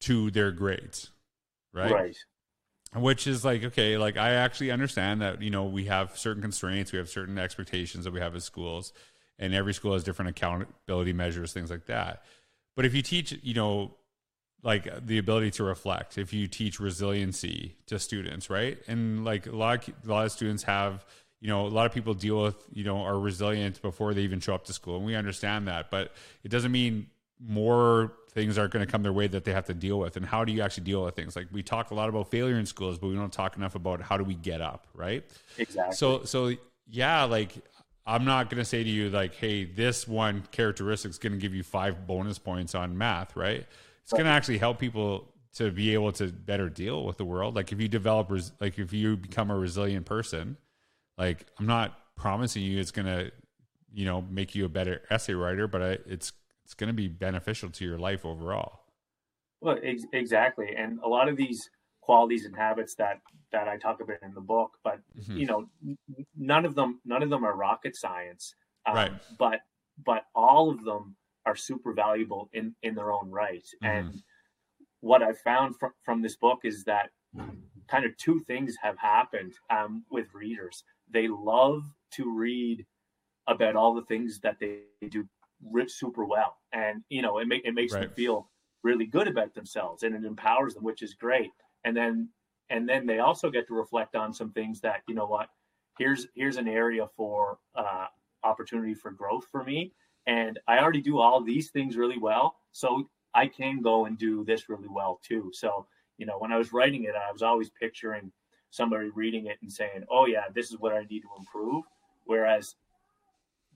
[0.00, 1.10] to their grades.
[1.72, 1.92] Right?
[1.92, 2.16] Right.
[2.94, 6.92] Which is like, okay, like I actually understand that, you know, we have certain constraints,
[6.92, 8.92] we have certain expectations that we have as schools,
[9.38, 12.22] and every school has different accountability measures, things like that.
[12.76, 13.96] But if you teach, you know,
[14.66, 18.78] like the ability to reflect if you teach resiliency to students right?
[18.88, 21.06] And like a lot of, a lot of students have
[21.40, 24.40] you know a lot of people deal with you know are resilient before they even
[24.40, 27.06] show up to school and we understand that but it doesn't mean
[27.38, 30.26] more things aren't going to come their way that they have to deal with and
[30.26, 31.36] how do you actually deal with things?
[31.36, 34.00] Like we talk a lot about failure in schools but we don't talk enough about
[34.00, 35.24] how do we get up right?
[35.58, 35.94] Exactly.
[35.94, 36.52] So so
[36.88, 37.52] yeah like
[38.06, 41.38] i'm not going to say to you like hey this one characteristic is going to
[41.38, 43.66] give you five bonus points on math right
[44.06, 47.56] it's going to actually help people to be able to better deal with the world.
[47.56, 50.56] Like if you develop, res- like if you become a resilient person,
[51.18, 53.32] like I'm not promising you it's going to,
[53.92, 56.32] you know, make you a better essay writer, but I, it's
[56.64, 58.82] it's going to be beneficial to your life overall.
[59.60, 61.68] Well, ex- exactly, and a lot of these
[62.00, 65.36] qualities and habits that that I talk about in the book, but mm-hmm.
[65.36, 65.68] you know,
[66.36, 68.54] none of them none of them are rocket science,
[68.86, 69.12] um, right?
[69.36, 69.62] But
[70.04, 73.64] but all of them are super valuable in in their own right.
[73.82, 73.86] Mm-hmm.
[73.86, 74.22] And
[75.00, 77.10] what I've found from from this book is that
[77.88, 80.82] kind of two things have happened um, with readers.
[81.08, 82.84] They love to read
[83.46, 85.26] about all the things that they do
[85.86, 88.02] super well, and you know it, it makes right.
[88.02, 88.50] them feel
[88.82, 91.50] really good about themselves, and it empowers them, which is great.
[91.84, 92.28] And then
[92.70, 95.48] and then they also get to reflect on some things that you know what
[95.98, 98.06] here's here's an area for uh,
[98.42, 99.92] opportunity for growth for me
[100.26, 102.56] and I already do all these things really well.
[102.72, 105.50] So I can go and do this really well too.
[105.52, 105.86] So,
[106.18, 108.32] you know, when I was writing it, I was always picturing
[108.70, 111.84] somebody reading it and saying, oh, yeah, this is what I need to improve.
[112.24, 112.74] Whereas,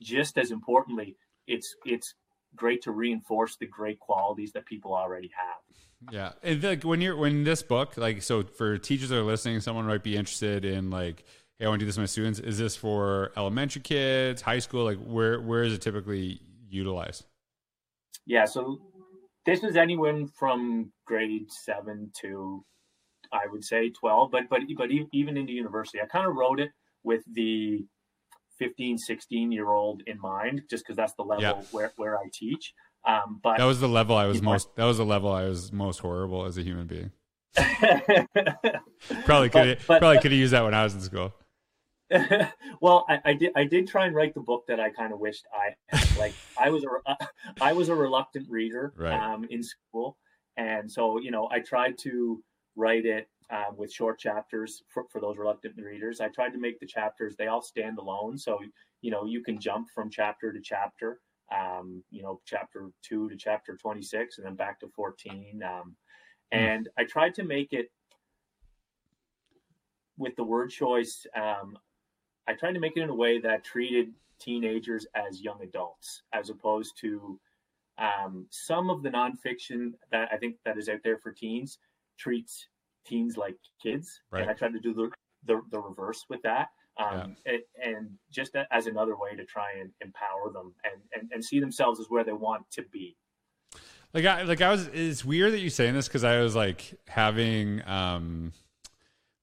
[0.01, 2.14] just as importantly, it's it's
[2.57, 6.12] great to reinforce the great qualities that people already have.
[6.12, 9.61] Yeah, and like when you're when this book, like, so for teachers that are listening,
[9.61, 11.24] someone might be interested in like,
[11.61, 12.40] hey, I want to do this with my students.
[12.40, 14.84] Is this for elementary kids, high school?
[14.84, 17.26] Like, where where is it typically utilized?
[18.26, 18.80] Yeah, so
[19.46, 22.64] this is anyone from grade seven to
[23.32, 26.70] I would say 12, but but but even into university, I kind of wrote it
[27.04, 27.84] with the
[28.58, 31.62] 15, 16 year old in mind, just because that's the level yeah.
[31.70, 32.74] where, where I teach.
[33.06, 34.68] Um, but that was the level I was most.
[34.68, 37.11] Know, that was the level I was most horrible as a human being.
[39.24, 41.32] probably could probably could have used that when I was in school.
[42.80, 43.52] well, I, I, did.
[43.54, 46.08] I did try and write the book that I kind of wished I had.
[46.18, 47.16] Like I was a,
[47.62, 49.12] I was a reluctant reader right.
[49.12, 50.18] um, in school,
[50.56, 52.42] and so you know I tried to
[52.76, 56.20] write it um, with short chapters for, for those reluctant readers.
[56.20, 58.38] I tried to make the chapters, they all stand alone.
[58.38, 58.58] So,
[59.02, 61.20] you know, you can jump from chapter to chapter,
[61.52, 65.62] um, you know, chapter two to chapter 26 and then back to 14.
[65.64, 65.96] Um,
[66.52, 66.58] hmm.
[66.58, 67.90] and I tried to make it
[70.16, 71.26] with the word choice.
[71.34, 71.76] Um,
[72.51, 76.51] I tried to make it in a way that treated teenagers as young adults, as
[76.51, 77.38] opposed to
[77.96, 81.78] um, some of the nonfiction that I think that is out there for teens
[82.18, 82.66] treats
[83.07, 84.42] teens like kids, right.
[84.42, 85.11] and I tried to do the
[85.44, 86.68] the, the reverse with that.
[86.98, 87.53] Um, yeah.
[87.53, 91.59] and, and, just as another way to try and empower them and, and, and see
[91.59, 93.16] themselves as where they want to be.
[94.12, 94.88] Like I like I was.
[94.88, 98.53] It's weird that you're saying this because I was like having um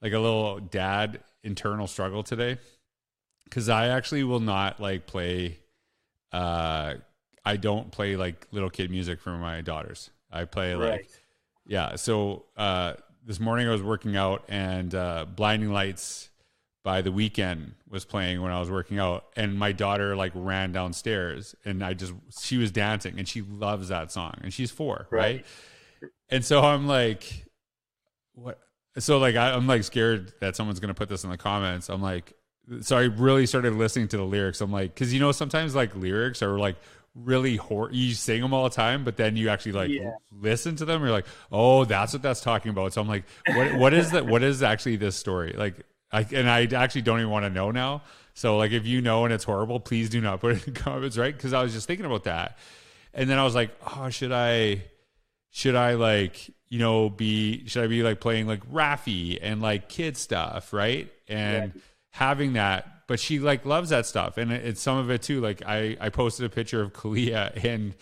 [0.02, 2.58] like a little dad internal struggle today
[3.50, 5.60] because I actually will not like play.
[6.32, 6.96] Uh,
[7.46, 10.10] I don't play like little kid music for my daughters.
[10.32, 10.92] I play right.
[10.92, 11.10] like
[11.66, 11.96] yeah.
[11.96, 12.94] So uh,
[13.26, 16.30] this morning I was working out and uh, Blinding Lights
[16.84, 20.72] by the Weeknd was playing when I was working out, and my daughter like ran
[20.72, 25.08] downstairs, and I just she was dancing, and she loves that song, and she's four,
[25.10, 25.46] right?
[26.02, 26.10] right?
[26.30, 27.46] And so I'm like,
[28.34, 28.60] what?
[29.00, 31.90] So like I, I'm like scared that someone's gonna put this in the comments.
[31.90, 32.34] I'm like,
[32.82, 34.62] so I really started listening to the lyrics.
[34.62, 36.76] I'm like, because you know sometimes like lyrics are like
[37.24, 40.12] really hor- you sing them all the time but then you actually like yeah.
[40.32, 41.02] listen to them.
[41.02, 42.94] You're like oh that's what that's talking about.
[42.94, 45.54] So i'm like what what is that what is actually this story?
[45.58, 45.76] Like
[46.12, 48.04] i and i actually don't even want to know now.
[48.34, 50.80] So like if you know and it's horrible please do not put it in the
[50.80, 51.36] comments right?
[51.36, 52.58] Because i was just thinking about that.
[53.14, 54.84] And then i was like oh should i
[55.50, 59.90] should i like you know be should i be like playing like Raffi and like
[59.90, 61.12] kid stuff right?
[61.28, 61.82] And yeah.
[62.18, 65.40] Having that but she like loves that stuff, and it's some of it too.
[65.40, 67.96] Like I I posted a picture of Kallea, and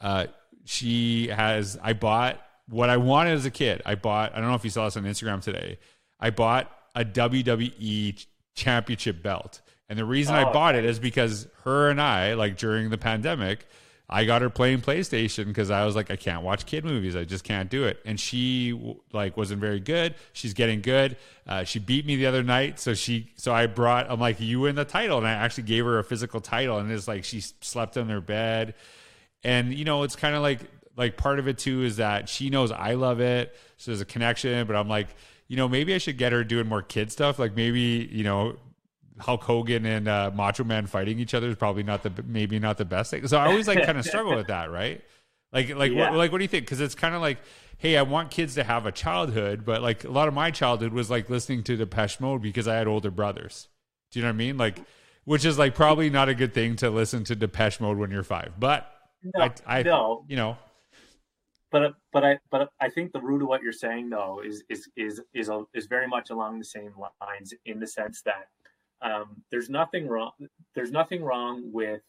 [0.00, 0.26] uh,
[0.64, 1.78] she has.
[1.82, 3.82] I bought what I wanted as a kid.
[3.84, 4.34] I bought.
[4.34, 5.78] I don't know if you saw this on Instagram today.
[6.18, 9.60] I bought a WWE championship belt.
[9.88, 12.98] And the reason oh, I bought it is because her and I, like during the
[12.98, 13.68] pandemic,
[14.08, 17.16] I got her playing PlayStation because I was like, I can't watch kid movies.
[17.16, 18.00] I just can't do it.
[18.04, 20.14] And she like wasn't very good.
[20.32, 21.16] She's getting good.
[21.46, 24.08] Uh, she beat me the other night, so she so I brought.
[24.08, 26.78] I'm like, you win the title, and I actually gave her a physical title.
[26.78, 28.74] And it's like she slept in her bed,
[29.42, 30.60] and you know, it's kind of like
[30.96, 34.06] like part of it too is that she knows I love it, so there's a
[34.06, 34.68] connection.
[34.68, 35.08] But I'm like,
[35.48, 37.40] you know, maybe I should get her doing more kid stuff.
[37.40, 38.56] Like maybe you know
[39.18, 42.78] Hulk Hogan and uh, Macho Man fighting each other is probably not the maybe not
[42.78, 43.26] the best thing.
[43.26, 45.02] So I always like kind of struggle with that, right?
[45.52, 46.10] Like like yeah.
[46.10, 46.66] what, like what do you think?
[46.66, 47.38] Because it's kind of like,
[47.78, 50.92] hey, I want kids to have a childhood, but like a lot of my childhood
[50.92, 53.68] was like listening to Depeche Mode because I had older brothers.
[54.10, 54.58] Do you know what I mean?
[54.58, 54.80] Like,
[55.24, 58.22] which is like probably not a good thing to listen to Depeche Mode when you're
[58.22, 58.92] five, but
[59.22, 60.24] no, I, I no.
[60.28, 60.58] you know.
[61.70, 64.88] But but I but I think the root of what you're saying though is is
[64.96, 68.48] is is is very much along the same lines in the sense that
[69.02, 70.32] um, there's nothing wrong.
[70.74, 72.02] There's nothing wrong with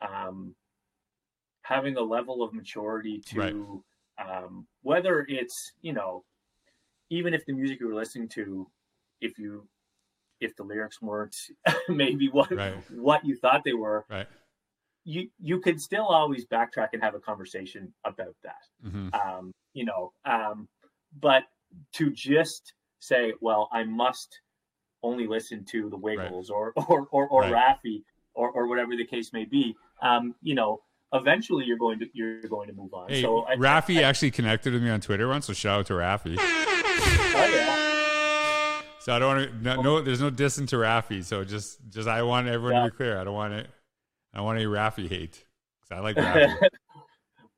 [0.00, 0.54] um,
[1.62, 3.82] having a level of maturity to
[4.18, 4.44] right.
[4.44, 6.24] um, whether it's you know
[7.10, 8.68] even if the music you were listening to,
[9.20, 9.66] if you
[10.40, 11.36] if the lyrics weren't
[11.88, 12.74] maybe what right.
[12.90, 14.26] what you thought they were, right.
[15.04, 18.62] you you could still always backtrack and have a conversation about that.
[18.86, 19.08] Mm-hmm.
[19.14, 20.68] Um, you know, um,
[21.20, 21.44] but
[21.94, 24.40] to just say, well, I must
[25.02, 26.56] only listen to the Wiggles right.
[26.56, 27.78] or or or, or right.
[27.84, 28.02] Raffi
[28.34, 29.76] or, or whatever the case may be.
[30.02, 30.82] Um, you know,
[31.12, 33.08] eventually you're going to you're going to move on.
[33.08, 35.86] Hey, so I, Raffi I, actually connected with me on Twitter once, so shout out
[35.86, 36.38] to Raffi.
[37.30, 38.82] Oh yeah.
[38.98, 41.24] So I don't want to no, no there's no distance to Raffi.
[41.24, 42.84] So just just I want everyone yeah.
[42.84, 43.20] to be clear.
[43.20, 43.68] I don't want it.
[44.34, 45.44] I want a Raffi hate
[45.80, 46.68] because I like Raffi.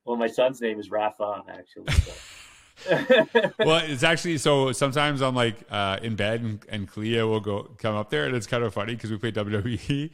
[0.05, 1.91] well, my son's name is Rafa actually.
[1.93, 2.11] So.
[3.59, 7.63] well, it's actually so sometimes I'm like uh, in bed and, and Kallea will go
[7.77, 10.09] come up there and it's kind of funny because we play WWE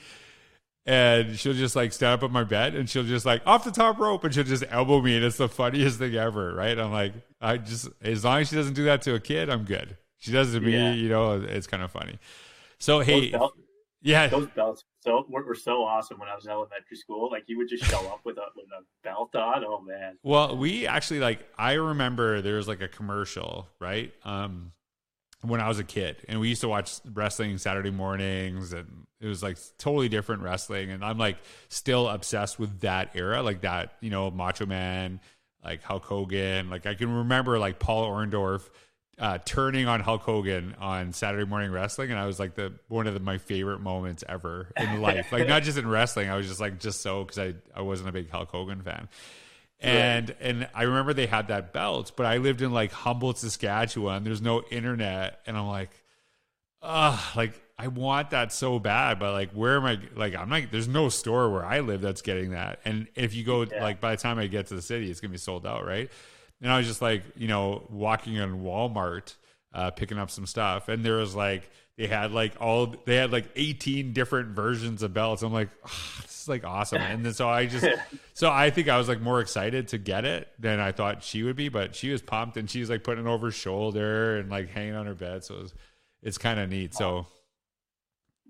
[0.85, 3.71] and she'll just like stand up on my bed and she'll just like off the
[3.71, 6.77] top rope and she'll just elbow me and it's the funniest thing ever, right?
[6.79, 9.63] I'm like, I just as long as she doesn't do that to a kid, I'm
[9.65, 9.97] good.
[10.17, 10.91] She does it to Yeah.
[10.93, 12.19] me, you know, it's kind of funny.
[12.79, 13.53] So hey, belt,
[14.01, 17.29] yeah, those belts so were, were so awesome when I was in elementary school.
[17.31, 19.63] Like you would just show up with a with a belt on.
[19.65, 20.17] Oh man.
[20.23, 24.13] Well, we actually like I remember there was like a commercial, right?
[24.23, 24.71] Um
[25.41, 29.27] when I was a kid and we used to watch wrestling Saturday mornings and it
[29.27, 31.37] was like totally different wrestling and I'm like
[31.69, 35.19] still obsessed with that era, like that, you know, Macho Man,
[35.63, 38.67] like Hulk Hogan, like I can remember like Paul Orndorff
[39.19, 43.07] uh, turning on Hulk Hogan on Saturday morning wrestling, and I was like the one
[43.07, 45.31] of the, my favorite moments ever in life.
[45.31, 48.09] like not just in wrestling, I was just like just so because I I wasn't
[48.09, 49.09] a big Hulk Hogan fan.
[49.79, 54.23] And and I remember they had that belt, but I lived in like Humboldt, Saskatchewan.
[54.23, 55.91] There's no internet, and I'm like,
[56.81, 59.99] ah, like I want that so bad, but like where am I?
[60.15, 62.79] Like I'm like, there's no store where I live that's getting that.
[62.85, 63.83] And if you go Yeah.
[63.83, 66.09] like by the time I get to the city, it's gonna be sold out, right?
[66.61, 69.35] And I was just like, you know, walking in Walmart,
[69.73, 73.31] uh, picking up some stuff, and there was like they had like all they had
[73.31, 75.41] like 18 different versions of belts.
[75.43, 77.01] I'm like, "Ah, this is like awesome.
[77.01, 77.85] And then so I just
[78.33, 81.43] so I think I was like more excited to get it than I thought she
[81.43, 84.49] would be, but she was pumped and she's like putting it over her shoulder and
[84.49, 85.43] like hanging on her bed.
[85.43, 85.73] So it was,
[86.23, 86.93] it's kind of neat.
[86.95, 87.27] So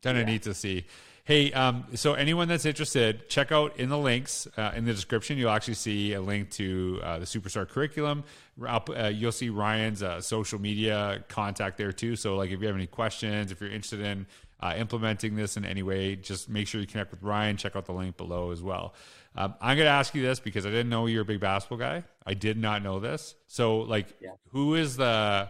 [0.03, 0.33] kind of Yeah.
[0.33, 0.85] neat to see.
[1.27, 5.37] Hey, um, so anyone that's interested, check out in the links uh, in the description.
[5.37, 8.23] You'll actually see a link to uh, the Superstar curriculum.
[8.65, 12.15] Uh, you'll see Ryan's uh, social media contact there too.
[12.15, 14.25] So, like, if you have any questions, if you're interested in
[14.61, 17.57] uh, implementing this in any way, just make sure you connect with Ryan.
[17.57, 18.93] Check out the link below as well.
[19.35, 21.79] Um, I'm going to ask you this because I didn't know you're a big basketball
[21.79, 22.05] guy.
[22.25, 23.35] I did not know this.
[23.47, 24.29] So, like, Yeah.
[24.51, 25.49] who is the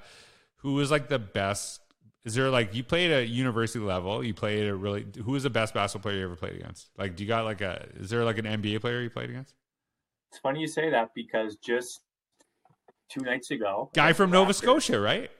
[0.61, 1.81] who is like the best?
[2.27, 4.21] Is there like you played at university level?
[4.21, 6.89] You played a really who is the best basketball player you ever played against?
[6.97, 7.87] Like, do you got like a?
[7.95, 9.55] Is there like an NBA player you played against?
[10.29, 12.01] It's funny you say that because just
[13.09, 15.31] two nights ago, Guy from Nova after- Scotia, right?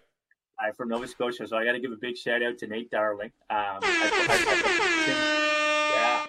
[0.61, 2.89] I'm from Nova Scotia, so I got to give a big shout out to Nate
[2.89, 3.31] Darling.
[3.49, 6.25] Um, I, I, I, yeah.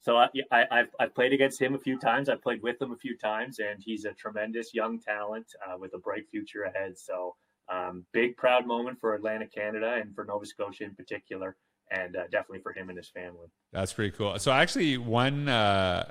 [0.00, 2.28] So I, I, I've, I've played against him a few times.
[2.28, 5.94] I've played with him a few times, and he's a tremendous young talent uh, with
[5.94, 6.98] a bright future ahead.
[6.98, 7.36] So
[7.70, 11.56] um, big proud moment for Atlantic Canada and for Nova Scotia in particular,
[11.90, 13.48] and uh, definitely for him and his family.
[13.72, 14.38] That's pretty cool.
[14.38, 16.10] So actually, one uh,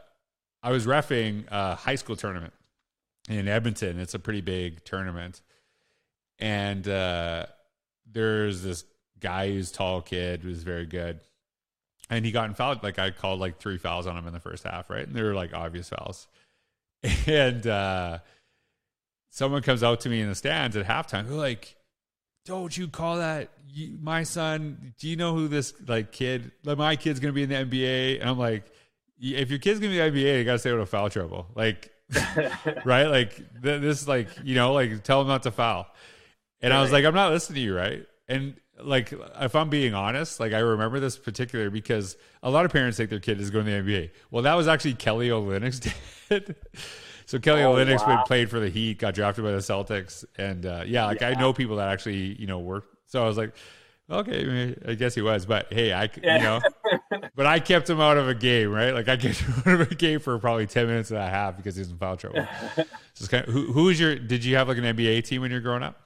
[0.63, 2.53] I was refing a high school tournament
[3.29, 3.99] in Edmonton.
[3.99, 5.41] It's a pretty big tournament,
[6.39, 7.47] and uh,
[8.11, 8.83] there's this
[9.19, 11.19] guy who's tall kid who's very good,
[12.09, 12.83] and he got in fouled.
[12.83, 15.07] Like I called like three fouls on him in the first half, right?
[15.07, 16.27] And they were like obvious fouls,
[17.27, 18.19] and uh,
[19.29, 21.27] someone comes out to me in the stands at halftime.
[21.27, 21.75] They're like,
[22.45, 24.93] don't you call that you, my son?
[24.99, 26.51] Do you know who this like kid?
[26.63, 28.71] Like my kid's gonna be in the NBA, and I'm like,
[29.19, 31.47] if your kid's gonna be in the NBA, you gotta stay out of foul trouble,
[31.55, 31.91] like
[32.85, 33.07] right?
[33.07, 35.87] Like th- this, like you know, like tell him not to foul.
[36.61, 38.05] And I was like, I'm not listening to you, right?
[38.27, 42.71] And like, if I'm being honest, like I remember this particular because a lot of
[42.71, 44.11] parents think their kid is going to the NBA.
[44.31, 45.93] Well, that was actually Kelly Olynyk
[46.29, 46.55] did.
[47.27, 48.25] So Kelly Oh, Olynyk wow.
[48.25, 51.53] played for the Heat, got drafted by the Celtics, and uh, yeah, like I know
[51.53, 52.85] people that actually you know work.
[53.07, 53.55] So I was like,
[54.09, 56.65] okay, I, mean, I guess he was, but hey, I c- you know,
[57.35, 58.93] but I kept him out of a game, right?
[58.93, 61.57] Like I kept him out of a game for probably ten minutes and a half
[61.57, 62.49] because he was in foul trouble.
[63.15, 64.15] Just kind of, who who was your?
[64.17, 65.97] Did you have like an NBA team when you were growing up?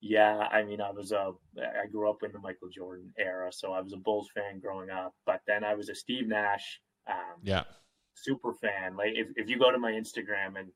[0.00, 3.72] Yeah, I mean, I was a, I grew up in the Michael Jordan era, so
[3.72, 5.14] I was a Bulls fan growing up.
[5.24, 7.64] But then I was a Steve Nash um, Yeah,
[8.14, 8.96] super fan.
[8.96, 10.68] Like, if, if you go to my Instagram and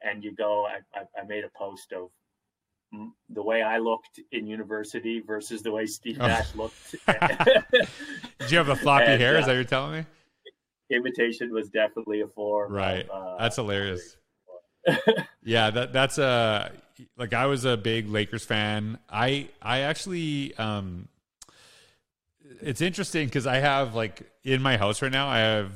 [0.00, 2.10] and you go, I, I, I made a post of
[3.28, 6.26] the way I looked in university versus the way Steve Oh.
[6.26, 6.94] Nash looked.
[8.38, 9.36] Did you have the floppy And, hair?
[9.36, 10.06] Is uh, that what you're telling me?
[10.90, 12.72] Imitation was definitely a form.
[12.72, 13.08] Right.
[13.08, 14.16] Of, uh, That's hilarious.
[15.44, 16.72] yeah, that that's a
[17.18, 18.98] like I was a big Lakers fan.
[19.10, 21.08] I I actually um
[22.62, 25.72] it's interesting because I have like in my house right now I have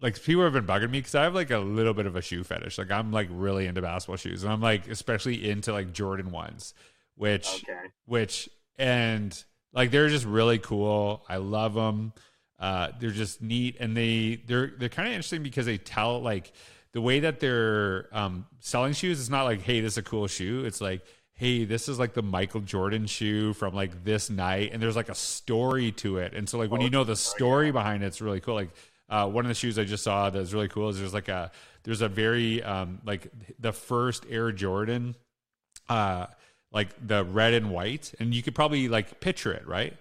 [0.00, 2.22] like people have been bugging me because I have like a little bit of a
[2.22, 2.78] shoe fetish.
[2.78, 6.74] Like I'm like really into basketball shoes, and I'm like especially into like Jordan ones,
[7.16, 7.88] which okay.
[8.06, 11.24] which and like they're just really cool.
[11.28, 12.12] I love them.
[12.58, 16.52] Uh, they're just neat, and they they're they're kind of interesting because they tell like
[16.92, 19.20] the way that they're um, selling shoes.
[19.20, 20.64] It's not like hey, this is a cool shoe.
[20.64, 21.02] It's like
[21.38, 25.08] hey, this is like the Michael Jordan shoe from like this night, and there's like
[25.08, 26.34] a story to it.
[26.34, 28.56] And so like when you know the story behind it, it's really cool.
[28.56, 28.70] Like
[29.08, 31.50] uh, one of the shoes I just saw that's really cool is there's like a
[31.84, 33.28] there's a very um, like
[33.58, 35.14] the first Air Jordan
[35.88, 36.26] uh
[36.70, 39.96] like the red and white and you could probably like picture it right?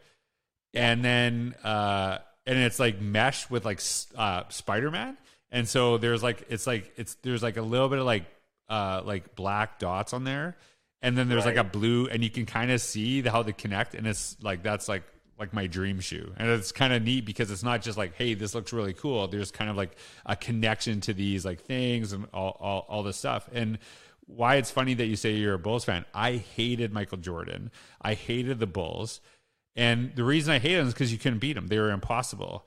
[0.74, 3.82] And then uh and it's like meshed with like
[4.16, 5.18] uh, Spider Man,
[5.52, 8.26] and so there's like it's like it's there's like a little bit of like
[8.70, 10.56] uh like black dots on there,
[11.02, 11.58] and then there's right.
[11.58, 14.38] like a blue, and you can kind of see the, how they connect, and it's
[14.42, 15.04] like that's like
[15.40, 16.34] like my dream shoe.
[16.38, 19.28] And it's kind of neat because it's not just like, hey, this looks really cool.
[19.28, 23.18] There's kind of like a connection to these like things and all, all, all this
[23.18, 23.48] stuff.
[23.54, 23.78] And
[24.26, 26.06] why it's funny that you say you're a Bulls fan.
[26.14, 27.72] I hated Michael Jordan.
[28.02, 29.22] I hated the Bulls.
[29.76, 31.68] And the reason I hated them is because you couldn't beat them.
[31.68, 32.66] They were impossible.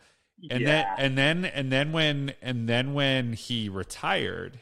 [0.48, 0.66] And yeah.
[0.66, 4.58] then and then and then when and then when he retired,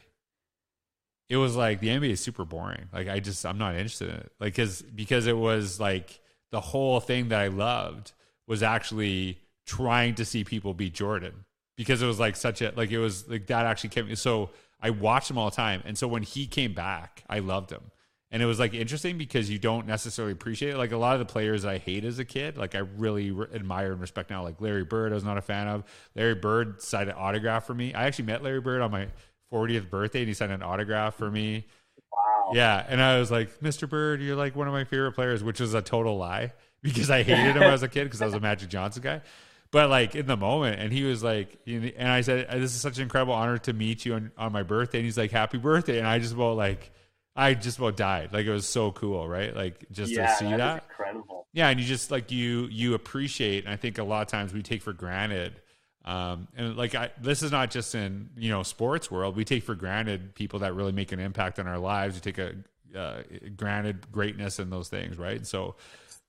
[1.29, 2.89] it was like the NBA is super boring.
[2.91, 4.31] Like I just I'm not interested in it.
[4.39, 6.19] Like cuz because it was like
[6.51, 8.13] the whole thing that I loved
[8.47, 11.45] was actually trying to see people beat Jordan
[11.77, 14.49] because it was like such a like it was like that actually came so
[14.81, 15.83] I watched him all the time.
[15.85, 17.91] And so when he came back I loved him.
[18.31, 20.77] And it was like interesting because you don't necessarily appreciate it.
[20.77, 23.47] Like a lot of the players I hate as a kid like I really re-
[23.53, 25.83] admire and respect now like Larry Bird I was not a fan of.
[26.15, 27.93] Larry Bird signed an autograph for me.
[27.93, 29.07] I actually met Larry Bird on my
[29.53, 31.67] 40th birthday and he signed an autograph for me
[32.53, 33.89] yeah, and I was like, Mr.
[33.89, 37.23] Bird, you're like one of my favorite players, which is a total lie because I
[37.23, 39.21] hated him as a kid because I was a Magic Johnson guy.
[39.71, 42.97] But like in the moment, and he was like, and I said, "This is such
[42.97, 45.99] an incredible honor to meet you on, on my birthday." And he's like, "Happy birthday!"
[45.99, 46.91] And I just about like,
[47.35, 48.33] I just about died.
[48.33, 49.55] Like it was so cool, right?
[49.55, 50.85] Like just yeah, to see that, that.
[50.89, 51.47] incredible.
[51.53, 54.53] Yeah, and you just like you you appreciate, and I think a lot of times
[54.53, 55.61] we take for granted
[56.09, 59.35] um, and like I, this is not just in you know sports world.
[59.35, 62.15] We take for granted people that really make an impact on our lives.
[62.15, 62.55] We take a
[62.97, 63.21] uh,
[63.55, 65.45] granted greatness in those things, right?
[65.45, 65.75] So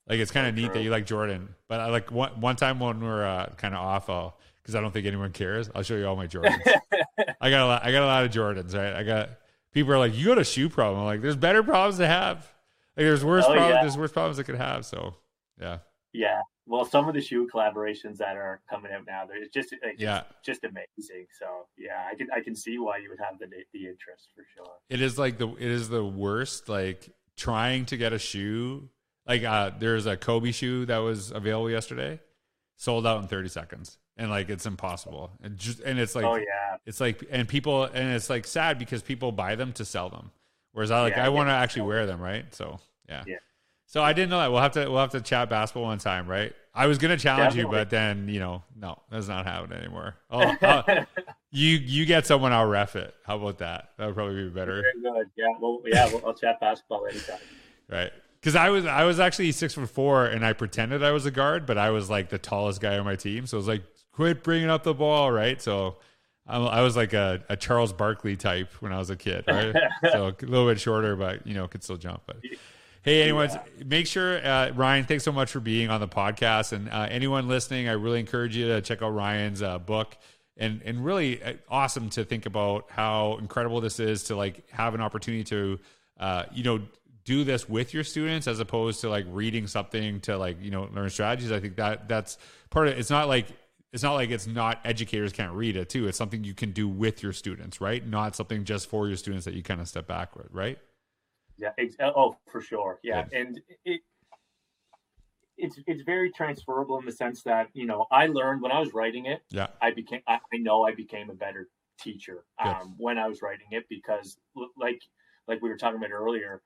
[0.07, 1.55] like it's kind of neat that you like Jordan.
[1.67, 4.93] But I like one one time when we're uh, kind of off, because I don't
[4.93, 5.71] think anyone cares.
[5.75, 6.61] I'll show you all my Jordans.
[7.41, 7.83] I got a lot.
[7.83, 8.93] I got a lot of Jordans, right?
[8.93, 9.31] I got
[9.73, 11.01] people are like, you got a shoe problem.
[11.01, 12.37] I'm like, there's better problems to have.
[12.99, 13.75] Like there's worse oh, problems.
[13.77, 13.81] Yeah.
[13.81, 14.85] There's worse problems I could have.
[14.85, 15.15] So
[15.59, 15.79] yeah.
[16.13, 19.97] Yeah, well, some of the shoe collaborations that are coming out now, there's just like,
[19.99, 21.27] yeah, just amazing.
[21.37, 24.45] So yeah, I can I can see why you would have the the interest for
[24.55, 24.75] sure.
[24.89, 26.69] It is like the it is the worst.
[26.69, 28.89] Like trying to get a shoe.
[29.27, 32.21] Like uh, there's a Kobe shoe that was available yesterday,
[32.77, 35.33] sold out in 30 seconds, and like it's impossible.
[35.43, 38.79] And just and it's like oh yeah, it's like and people and it's like sad
[38.79, 40.31] because people buy them to sell them,
[40.71, 42.45] whereas I like yeah, I want to actually wear them, right?
[42.55, 43.25] So yeah.
[43.27, 43.37] yeah.
[43.87, 44.53] So I didn't know that.
[44.53, 46.55] We'll have to we'll have to chat basketball one time, right?
[46.73, 47.79] I was gonna challenge Definitely.
[47.79, 50.15] you, but then you know, no, that's not happening anymore.
[50.31, 51.05] Oh, uh,
[51.51, 53.15] you you get someone, I'll ref it.
[53.25, 53.91] How about that?
[53.99, 54.83] That would probably be better.
[54.83, 55.31] Very good.
[55.37, 57.39] Yeah, well, yeah, we'll, I'll chat basketball anytime.
[57.89, 58.13] Right.
[58.41, 61.31] Because I was I was actually six foot four, and I pretended I was a
[61.31, 63.47] guard, but I was like the tallest guy on my team.
[63.47, 65.61] So I was like, quit bringing up the ball, right?
[65.61, 65.97] So
[66.47, 69.75] I was like a, a Charles Barkley type when I was a kid, right?
[70.13, 72.23] so a little bit shorter, but you know, could still jump.
[72.27, 72.39] But
[73.03, 73.85] Hey, anyone, yeah.
[73.87, 76.73] make sure, uh, Ryan, thanks so much for being on the podcast.
[76.73, 80.19] And uh, anyone listening, I really encourage you to check out Ryan's uh, book.
[80.59, 84.95] And, and really uh, awesome to think about how incredible this is to like have
[84.95, 85.81] an opportunity to,
[86.19, 86.81] uh, you know,
[87.25, 90.87] do this with your students as opposed to like reading something to like, you know,
[90.93, 91.53] learn strategies.
[91.53, 92.37] I think that that's
[92.69, 92.99] part of it.
[92.99, 93.47] It's not like
[93.93, 96.07] it's not like it's not educators can't read it too.
[96.07, 98.07] It's something you can do with your students, right?
[98.07, 100.79] Not something just for your students that you kind of step back with, right?
[101.61, 101.71] Yeah.
[102.01, 102.99] Uh, oh, for sure.
[103.03, 103.39] Yeah, yeah.
[103.41, 104.01] and it
[105.61, 108.95] it's it's very transferable in the sense that you know I learned when I was
[108.95, 109.43] writing it.
[109.51, 109.69] Yeah.
[109.81, 111.69] I became I, I know I became a better
[112.01, 114.39] teacher um, when I was writing it because
[114.79, 115.03] like
[115.47, 116.63] like we were talking about earlier,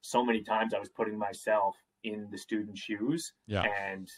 [0.00, 3.32] so many times I was putting myself in the student's shoes.
[3.46, 3.62] Yeah.
[3.62, 4.08] And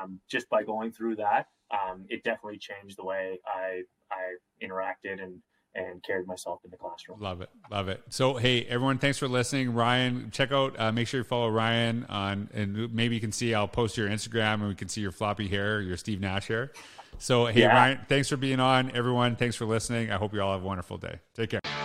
[0.00, 5.22] um, just by going through that, um, it definitely changed the way I I interacted
[5.22, 5.40] and
[5.74, 7.20] and carried myself in the classroom.
[7.20, 8.02] Love it, love it.
[8.08, 9.74] So, hey, everyone, thanks for listening.
[9.74, 10.78] Ryan, check out.
[10.78, 13.54] Uh, make sure you follow Ryan on, and maybe you can see.
[13.54, 16.72] I'll post your Instagram, and we can see your floppy hair, your Steve Nash hair.
[17.18, 17.74] So, hey, yeah.
[17.74, 18.90] Ryan, thanks for being on.
[18.92, 20.10] Everyone, thanks for listening.
[20.10, 21.18] I hope you all have a wonderful day.
[21.34, 21.79] Take care.